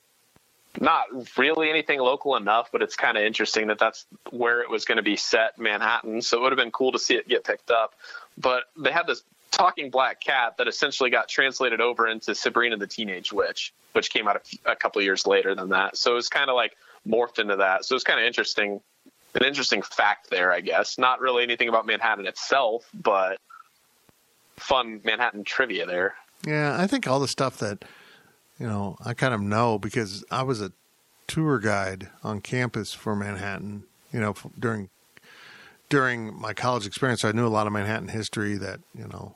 [0.78, 4.84] not really anything local enough, but it's kind of interesting that that's where it was
[4.84, 6.22] going to be set, Manhattan.
[6.22, 7.94] So it would have been cool to see it get picked up.
[8.40, 12.86] But they had this talking black cat that essentially got translated over into Sabrina the
[12.86, 15.96] Teenage Witch, which came out a, a couple years later than that.
[15.96, 16.76] So it was kind of like
[17.06, 17.84] morphed into that.
[17.84, 18.80] So it's kind of interesting,
[19.34, 20.98] an interesting fact there, I guess.
[20.98, 23.38] Not really anything about Manhattan itself, but
[24.56, 26.14] fun Manhattan trivia there.
[26.46, 27.84] Yeah, I think all the stuff that
[28.58, 30.72] you know I kind of know because I was a
[31.26, 33.84] tour guide on campus for Manhattan.
[34.12, 34.88] You know, during
[35.90, 39.34] during my college experience, I knew a lot of Manhattan history that you know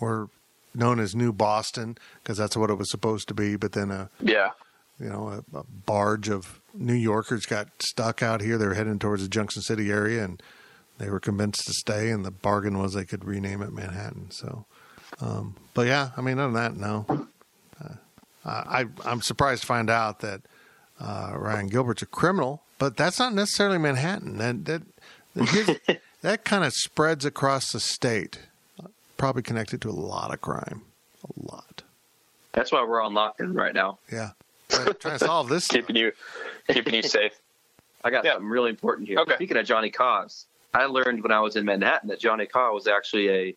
[0.00, 0.28] were
[0.74, 3.54] known as New Boston because that's what it was supposed to be.
[3.54, 4.50] But then a yeah
[4.98, 8.58] you know, a, a, barge of New Yorkers got stuck out here.
[8.58, 10.42] They were heading towards the Junction City area, and
[10.98, 12.10] they were convinced to stay.
[12.10, 14.30] And the bargain was they could rename it Manhattan.
[14.30, 14.66] So,
[15.20, 17.26] um, but yeah, I mean, other than that, no.
[17.80, 17.94] Uh,
[18.44, 20.42] I I'm surprised to find out that
[21.00, 24.36] uh, Ryan Gilbert's a criminal, but that's not necessarily Manhattan.
[24.36, 24.82] That that
[25.86, 28.40] that, that kind of spreads across the state.
[29.16, 30.82] Probably connected to a lot of crime,
[31.24, 31.82] a lot.
[32.52, 33.98] That's why we're on lockdown right now.
[34.10, 34.30] Yeah
[34.68, 35.66] trying, trying to solve this.
[35.68, 36.12] keeping you,
[36.68, 37.32] keeping you safe.
[38.02, 38.32] I got yeah.
[38.32, 39.18] something really important here.
[39.20, 39.34] Okay.
[39.34, 42.86] Speaking of Johnny Kaw's, I learned when I was in Manhattan that Johnny Kaw was
[42.86, 43.56] actually a,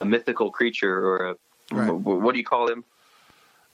[0.00, 1.36] a mythical creature or a
[1.74, 1.90] right.
[1.90, 2.84] what do you call him?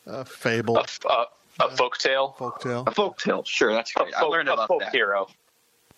[0.07, 0.78] A fable.
[0.78, 1.24] A, uh,
[1.61, 2.34] a, a folk tale.
[2.38, 2.84] Folk tale.
[2.86, 3.45] A folk tale.
[3.45, 4.14] Sure, that's great.
[4.14, 4.93] Folk, I learned about folk that.
[4.93, 5.28] hero.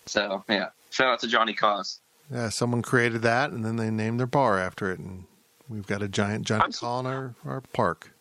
[0.05, 1.99] So yeah, shout out to Johnny Kaw's.
[2.31, 5.25] Yeah, someone created that, and then they named their bar after it, and
[5.69, 8.11] We've got a giant Johnny Kaw in our, our park.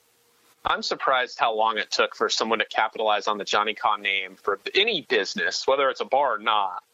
[0.65, 4.37] I'm surprised how long it took for someone to capitalize on the Johnny Kaw name
[4.41, 6.85] for any business, whether it's a bar or not.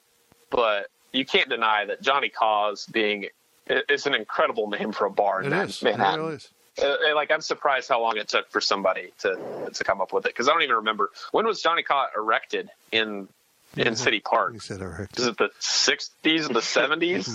[0.50, 3.26] But you can't deny that Johnny Kaw's being
[3.68, 5.82] is an incredible name for a bar in It is.
[5.82, 6.20] Manhattan.
[6.20, 6.48] It really is.
[6.82, 10.26] Uh, like I'm surprised how long it took for somebody to to come up with
[10.26, 13.28] it because I don't even remember when was Johnny Kaw erected in
[13.76, 14.52] in City Park.
[14.54, 15.18] He said erect.
[15.18, 17.28] Is it the 60s, and the 70s?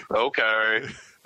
[0.10, 0.80] okay.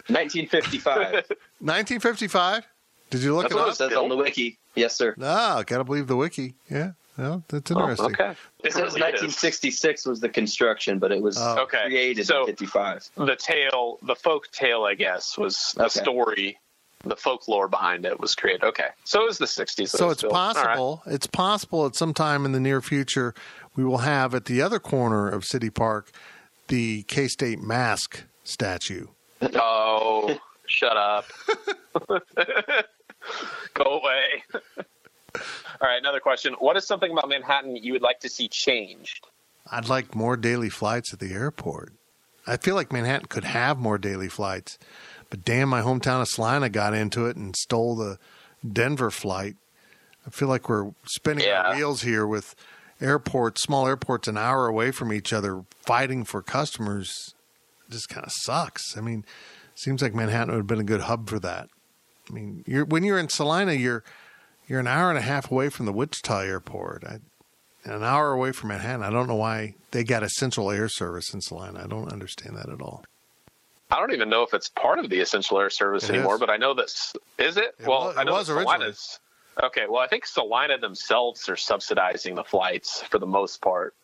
[0.09, 1.12] 1955.
[1.61, 2.66] 1955.
[3.11, 3.73] Did you look That's it what up?
[3.73, 4.59] it says on the wiki.
[4.77, 5.14] Yes, sir.
[5.21, 6.55] Ah, gotta believe the wiki.
[6.71, 8.07] Yeah, no, that's Oh, interesting.
[8.12, 8.31] okay.
[8.62, 11.62] It says 1966 was the construction, but it was Oh.
[11.62, 11.87] Okay.
[11.87, 13.11] created So- in 55.
[13.16, 16.01] The tale, the folk tale, I guess, was the Okay.
[16.01, 16.59] story,
[17.05, 18.62] the folklore behind it was created.
[18.64, 18.88] Okay.
[19.05, 19.88] So it was the 60s.
[19.88, 20.34] So it's built.
[20.34, 20.55] All right.
[20.55, 21.03] possible.
[21.07, 23.34] It's possible at some time in the near future
[23.76, 26.11] we will have at the other corner of City Park
[26.68, 29.07] the K State mask statue.
[29.55, 31.26] Oh, shut up.
[33.74, 34.44] Go away.
[35.34, 36.55] All right, another question.
[36.59, 39.26] What is something about Manhattan you would like to see changed?
[39.70, 41.92] I'd like more daily flights at the airport.
[42.46, 44.78] I feel like Manhattan could have more daily flights,
[45.31, 48.18] but damn, my hometown of Salina got into it and stole the
[48.70, 49.57] Denver flight.
[50.26, 52.55] I feel like we're spinning our wheels here with
[53.01, 57.35] airports, small airports, an hour away from each other, fighting for customers.
[57.89, 58.97] It just kind of sucks.
[58.97, 59.24] I mean,
[59.74, 61.68] seems like Manhattan would have been a good hub for that.
[62.28, 64.05] I mean, you're when you're in Salina, you're
[64.68, 67.05] you're an hour and a half away from the Wichita airport.
[67.05, 67.18] I,
[67.85, 69.03] an hour away from Manhattan.
[69.03, 71.83] I don't know why they got a central air service in Salina.
[71.85, 73.05] I don't understand that at all.
[73.91, 76.41] I don't even know if it's part of the essential air service It anymore, is.
[76.41, 77.74] but I know that's is it?
[77.78, 78.47] It well, was- I it know was.
[78.47, 79.20] Salina's.
[79.62, 83.95] Okay, well, I think Salina themselves are subsidizing the flights for the most part.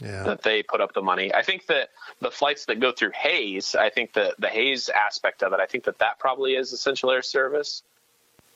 [0.00, 0.24] Yeah.
[0.24, 1.32] That they put up the money.
[1.34, 1.88] I think that
[2.20, 5.64] the flights that go through Hays, I think that the Hays aspect of it, I
[5.64, 7.82] think that that probably is essential air service,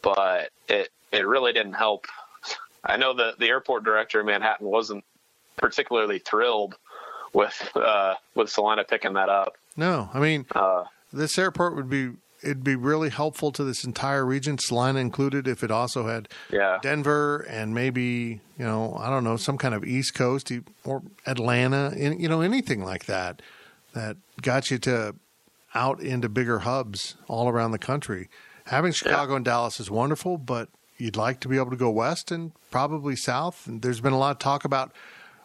[0.02, 2.06] but it it really didn't help.
[2.84, 5.02] I know that the airport director in Manhattan wasn't
[5.56, 6.76] particularly thrilled
[7.32, 9.56] with uh, with Salina picking that up.
[9.76, 12.12] No, I mean, Uh, this airport would be
[12.42, 16.78] it'd be really helpful to this entire region, Salina included, if it also had yeah,
[16.82, 20.50] Denver and maybe you know I don't know some kind of East Coast
[20.84, 23.42] or Atlanta, you know anything like that
[23.92, 25.14] that got you to
[25.74, 28.28] out into bigger hubs all around the country.
[28.66, 32.30] Having Chicago and Dallas is wonderful, but you'd like to be able to go west
[32.30, 33.66] and probably south.
[33.66, 34.92] And there's been a lot of talk about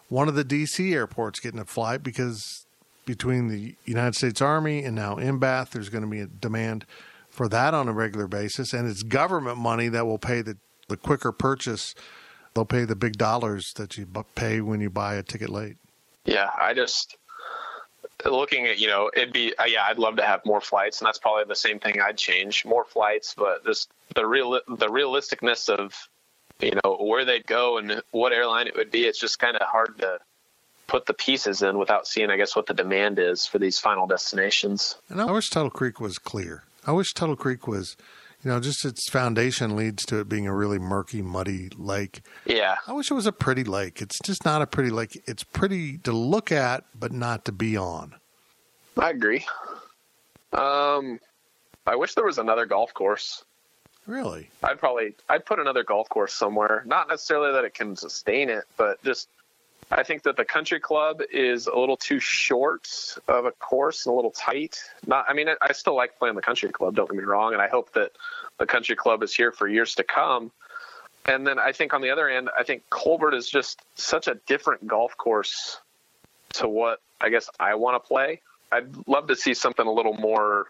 [0.08, 2.65] one of the DC airports getting a flight because
[3.06, 6.84] between the United States Army and now NBAF, there's going to be a demand
[7.30, 10.96] for that on a regular basis, and it's government money that will pay the the
[10.96, 11.94] quicker purchase.
[12.54, 15.76] They'll pay the big dollars that you pay when you buy a ticket late.
[16.24, 17.16] Yeah, I just
[18.24, 21.06] looking at you know it'd be uh, yeah I'd love to have more flights and
[21.06, 25.68] that's probably the same thing I'd change more flights but just the real the realisticness
[25.68, 25.94] of
[26.60, 29.68] you know where they'd go and what airline it would be it's just kind of
[29.68, 30.18] hard to
[30.86, 34.06] put the pieces in without seeing I guess what the demand is for these final
[34.06, 34.96] destinations.
[35.08, 36.64] And I wish Tuttle Creek was clear.
[36.86, 37.96] I wish Tuttle Creek was,
[38.42, 42.20] you know, just its foundation leads to it being a really murky, muddy lake.
[42.44, 44.00] Yeah, I wish it was a pretty lake.
[44.00, 45.20] It's just not a pretty lake.
[45.26, 48.14] It's pretty to look at, but not to be on.
[48.96, 49.44] I agree.
[50.52, 51.20] Um,
[51.86, 53.44] I wish there was another golf course.
[54.06, 54.50] Really?
[54.62, 56.84] I'd probably I'd put another golf course somewhere.
[56.86, 59.28] Not necessarily that it can sustain it, but just
[59.90, 62.88] I think that the country club is a little too short
[63.28, 64.80] of a course and a little tight.
[65.06, 67.62] Not I mean I, still like playing the country club, don't get me wrong, and
[67.62, 68.12] I hope that
[68.58, 70.50] the country club is here for years to come.
[71.26, 74.36] And then I think on the other end, I think Colbert is just such a
[74.46, 75.80] different golf course
[76.54, 78.40] to what I guess I want to play.
[78.72, 80.66] I'd love to see something a little more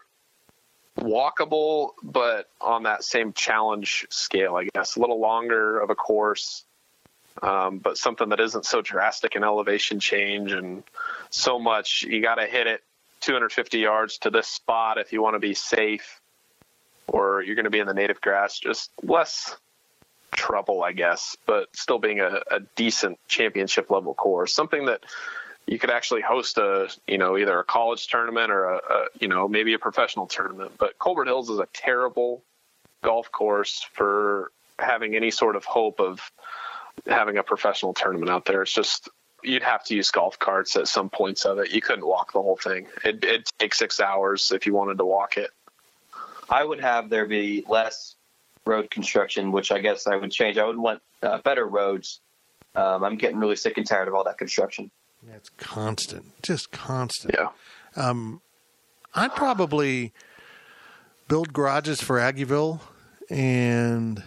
[0.99, 4.95] walkable, but on that same challenge scale, I guess.
[4.95, 6.63] A little longer of a course,
[7.41, 10.83] um, but something that isn't so drastic in elevation change and
[11.29, 12.03] so much.
[12.03, 12.83] You got to hit it
[13.21, 16.21] 250 yards to this spot if you want to be safe,
[17.07, 18.59] or you're going to be in the native grass.
[18.59, 19.55] Just less
[20.31, 24.53] trouble, I guess, but still being a, a decent championship level course.
[24.53, 25.03] Something that
[25.67, 29.27] you could actually host a you know either a college tournament or a, a you
[29.27, 32.41] know maybe a professional tournament but colbert hills is a terrible
[33.03, 36.31] golf course for having any sort of hope of
[37.05, 39.09] having a professional tournament out there it's just
[39.43, 42.41] you'd have to use golf carts at some points of it you couldn't walk the
[42.41, 45.51] whole thing it, it'd take six hours if you wanted to walk it
[46.49, 48.15] I would have there be less
[48.65, 50.57] road construction, which I guess I would change.
[50.57, 52.21] I would want uh, better roads.
[52.75, 54.91] Um, I'm getting really sick and tired of all that construction.
[55.33, 57.35] It's constant, just constant.
[57.37, 57.49] yeah
[57.95, 58.41] Um,
[59.15, 60.13] I'd probably
[61.27, 62.79] build garages for Aggieville,
[63.29, 64.23] and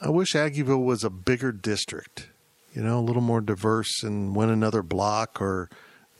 [0.00, 2.28] I wish Aggieville was a bigger district.
[2.74, 5.70] You know, a little more diverse, and went another block or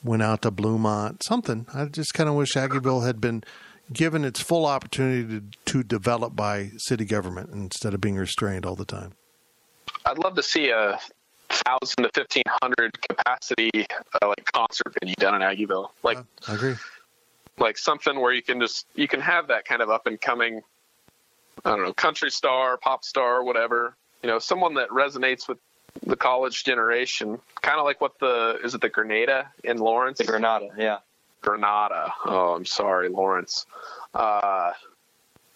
[0.02, 1.66] went out to Bluemont, something.
[1.74, 3.44] I just kind of wish Aggieville had been
[3.92, 8.74] given its full opportunity to, to develop by city government instead of being restrained all
[8.74, 9.12] the time.
[10.04, 10.98] I'd love to see a
[11.50, 13.70] thousand to fifteen hundred capacity
[14.22, 15.90] uh, like concert venue done in Aggieville.
[16.02, 16.18] Like,
[16.48, 16.74] I agree.
[17.58, 20.62] like something where you can just you can have that kind of up and coming.
[21.64, 23.96] I don't know, country star, pop star, whatever.
[24.22, 25.58] You know, someone that resonates with
[26.04, 30.18] the college generation, kind of like what the is it the Grenada in Lawrence?
[30.18, 30.98] The Granada, yeah.
[31.40, 32.12] Granada.
[32.24, 33.66] Oh, I'm sorry, Lawrence.
[34.14, 34.72] Uh,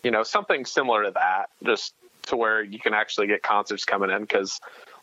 [0.03, 1.95] you know, something similar to that, just
[2.27, 4.61] to where you can actually get concerts coming in because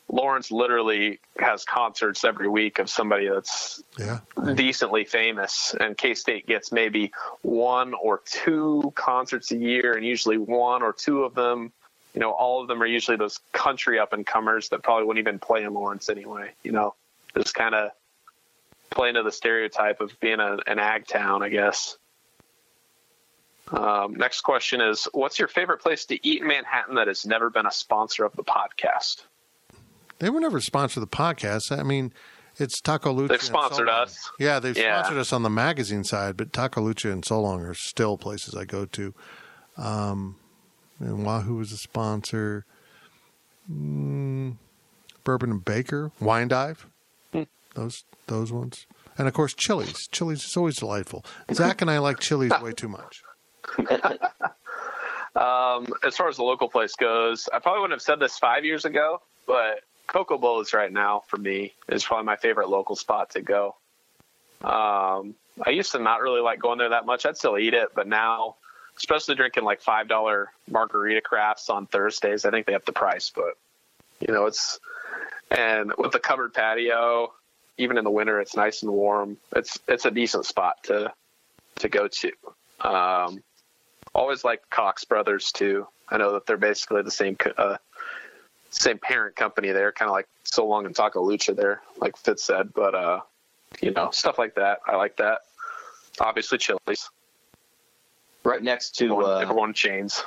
[0.09, 4.19] Lawrence literally has concerts every week of somebody that's Yeah.
[4.55, 10.37] decently famous, and K State gets maybe one or two concerts a year, and usually
[10.37, 11.73] one or two of them,
[12.13, 15.21] you know, all of them are usually those country up and comers that probably wouldn't
[15.27, 16.51] even play in Lawrence anyway.
[16.63, 16.95] You know,
[17.35, 17.91] just kind of
[18.89, 21.97] play into the stereotype of being a, an ag town, I guess.
[23.69, 27.49] Um, next question is What's your favorite place to eat in Manhattan that has never
[27.49, 29.23] been a sponsor of the podcast?
[30.19, 31.77] They were never sponsored the podcast.
[31.77, 32.11] I mean,
[32.57, 33.29] it's Taco Lucha.
[33.29, 34.29] They've sponsored us.
[34.39, 35.01] Yeah, they've Yeah.
[35.01, 38.65] sponsored us on the magazine side, but Taco Lucha and Solong are still places I
[38.65, 39.13] go to.
[39.77, 40.37] Um,
[40.99, 42.65] and Wahoo was a sponsor.
[43.71, 44.55] Mm,
[45.23, 46.87] Bourbon and Baker, Wine Dive,
[47.33, 47.43] Hmm.
[47.75, 48.87] those those ones,
[49.17, 50.07] and of course Chili's.
[50.07, 51.23] Chili's is always delightful.
[51.53, 53.21] Zach and I like Chili's way too much.
[55.35, 58.65] Um, as far as the local place goes, I probably wouldn't have said this five
[58.65, 63.31] years ago, but Coco Bolos right now for me is probably my favorite local spot
[63.31, 63.75] to go.
[64.63, 65.35] Um,
[65.65, 67.25] I used to not really like going there that much.
[67.25, 68.55] I'd still eat it, but now,
[68.97, 73.31] especially drinking like five dollar margarita crafts on Thursdays, I think they have the price,
[73.35, 73.57] but
[74.19, 74.79] you know it's
[75.51, 77.33] and with the covered patio,
[77.77, 79.37] even in the winter, it's nice and warm.
[79.55, 81.13] It's it's a decent spot to
[81.79, 82.31] to go to.
[82.81, 83.43] Um,
[84.13, 85.87] always like Cox Brothers too.
[86.09, 87.77] I know that they're basically the same uh,
[88.79, 92.43] same parent company there, kind of like So Long and Taco Lucha there, like Fitz
[92.43, 92.73] said.
[92.73, 93.21] But uh,
[93.81, 95.41] you know, stuff like that, I like that.
[96.19, 97.09] Obviously, Chili's.
[98.43, 100.23] Right next to Everyone, uh, everyone chains.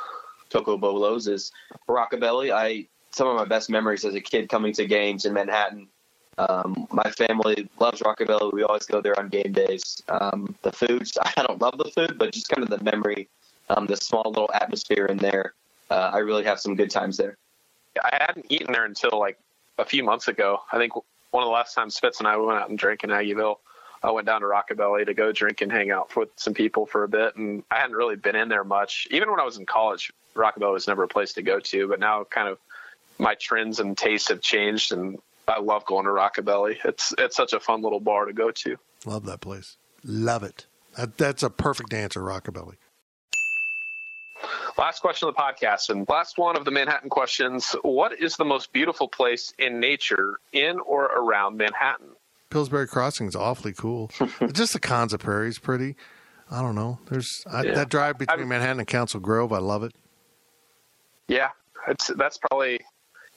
[0.50, 1.52] Toco Bolos is
[1.88, 2.52] Rockabilly.
[2.52, 5.88] I some of my best memories as a kid coming to games in Manhattan.
[6.38, 8.52] Um, my family loves Rockabilly.
[8.52, 10.02] We always go there on game days.
[10.08, 13.28] Um, the food, I don't love the food, but just kind of the memory,
[13.68, 15.54] um, the small little atmosphere in there.
[15.90, 17.36] Uh, I really have some good times there.
[18.02, 19.38] I hadn't eaten there until like
[19.78, 20.60] a few months ago.
[20.72, 23.10] I think one of the last times Fitz and I went out and drank in
[23.10, 23.56] Aggieville,
[24.02, 27.04] I went down to Rockabilly to go drink and hang out with some people for
[27.04, 27.36] a bit.
[27.36, 29.06] And I hadn't really been in there much.
[29.10, 31.88] Even when I was in college, Rockabilly was never a place to go to.
[31.88, 32.58] But now kind of
[33.18, 36.78] my trends and tastes have changed and I love going to Rockabilly.
[36.84, 38.76] It's it's such a fun little bar to go to.
[39.04, 39.76] Love that place.
[40.04, 40.66] Love it.
[40.96, 42.76] That, that's a perfect answer, Rockabilly.
[44.78, 47.74] Last question of the podcast, and last one of the Manhattan questions.
[47.82, 52.08] What is the most beautiful place in nature in or around Manhattan?
[52.50, 54.10] Pillsbury Crossing is awfully cool.
[54.52, 55.96] Just the Konza Prairie is pretty.
[56.50, 56.98] I don't know.
[57.08, 57.74] There's I, Yeah.
[57.74, 59.52] that drive between I'm- Manhattan and Council Grove.
[59.52, 59.92] I love it.
[61.28, 61.50] Yeah,
[61.86, 62.80] it's that's probably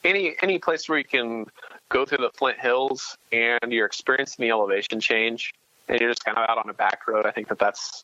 [0.03, 1.45] any any place where you can
[1.89, 5.53] go through the Flint Hills and you're experiencing the elevation change,
[5.87, 7.25] and you're just kind of out on a back road.
[7.27, 8.03] I think that that's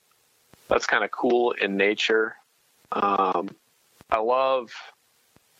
[0.67, 2.35] that's kind of cool in nature.
[2.91, 3.49] Um,
[4.09, 4.71] I love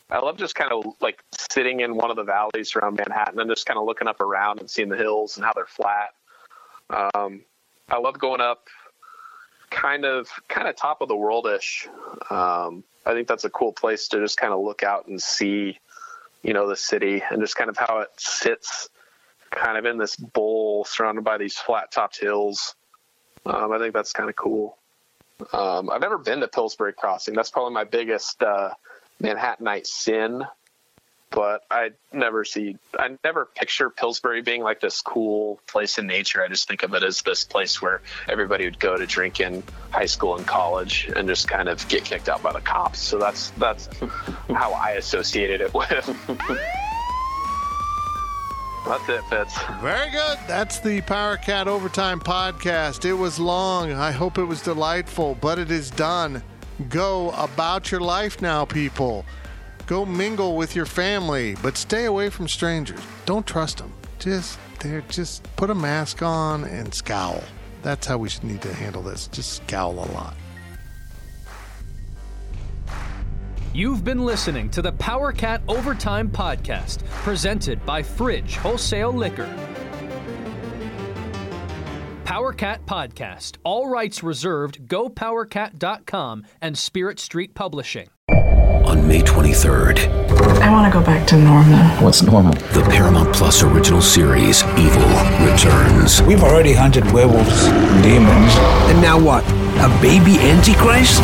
[0.10, 3.50] I love just kind of like sitting in one of the valleys around Manhattan and
[3.50, 6.14] just kind of looking up around and seeing the hills and how they're flat.
[6.90, 7.42] Um,
[7.90, 8.68] I love going up
[9.70, 11.88] kind of kind of top of the worldish.
[12.32, 15.78] Um, I think that's a cool place to just kind of look out and see,
[16.42, 18.90] you know, the city and just kind of how it sits
[19.52, 22.76] kind of in this bowl surrounded by these flat topped hills.
[23.46, 24.78] Um, I think that's kind of cool.
[25.54, 27.34] Um, I've never been to Pillsbury Crossing.
[27.34, 28.72] That's probably my biggest uh,
[29.22, 30.44] Manhattanite sin.
[31.32, 36.44] But I never see, I never picture Pillsbury being like this cool place in nature.
[36.44, 39.62] I just think of it as this place where everybody would go to drink in
[39.92, 43.00] high school and college and just kind of get kicked out by the cops.
[43.00, 43.88] So that's that's
[44.50, 46.70] how I associated it with.
[48.90, 49.56] that's it, Fitz.
[49.82, 50.40] Very good.
[50.48, 53.06] That's the Power Cat Overtime podcast.
[53.06, 53.92] It was long.
[53.94, 56.42] I hope it was delightful, but it is done.
[56.90, 59.26] Go about your life now, people.
[59.86, 63.00] Go mingle with your family, but stay away from strangers.
[63.28, 63.94] Don't trust them.
[64.18, 67.44] Just they're just put a mask on and scowl.
[67.84, 69.28] That's how we should need to handle this.
[69.28, 70.34] Just scowl a lot.
[73.80, 79.48] You've been listening to the Power Cat Overtime Podcast, presented by Fridge Wholesale Liquor.
[82.26, 88.10] Power Cat Podcast, all rights reserved, gopowercat.com and Spirit Street Publishing.
[88.84, 90.10] On May 23rd,
[90.60, 91.80] I want to go back to normal.
[92.04, 92.52] What's normal?
[92.74, 95.08] The Paramount Plus original series, Evil,
[95.50, 96.22] returns.
[96.24, 97.68] We've already hunted werewolves,
[98.04, 98.54] demons.
[98.92, 99.46] And now what?
[99.82, 101.24] A baby Antichrist?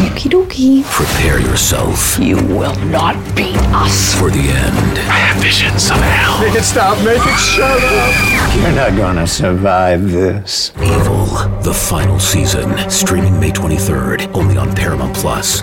[0.00, 0.82] Okie dokie.
[0.84, 2.18] Prepare yourself.
[2.18, 4.14] You will not beat us.
[4.18, 4.98] For the end.
[4.98, 6.40] I have visions of hell.
[6.40, 6.96] Make it stop.
[7.04, 8.56] Make it shut up.
[8.56, 10.72] You're not gonna survive this.
[10.82, 11.26] Evil,
[11.62, 12.88] the final season.
[12.88, 15.62] Streaming May 23rd, only on Paramount Plus.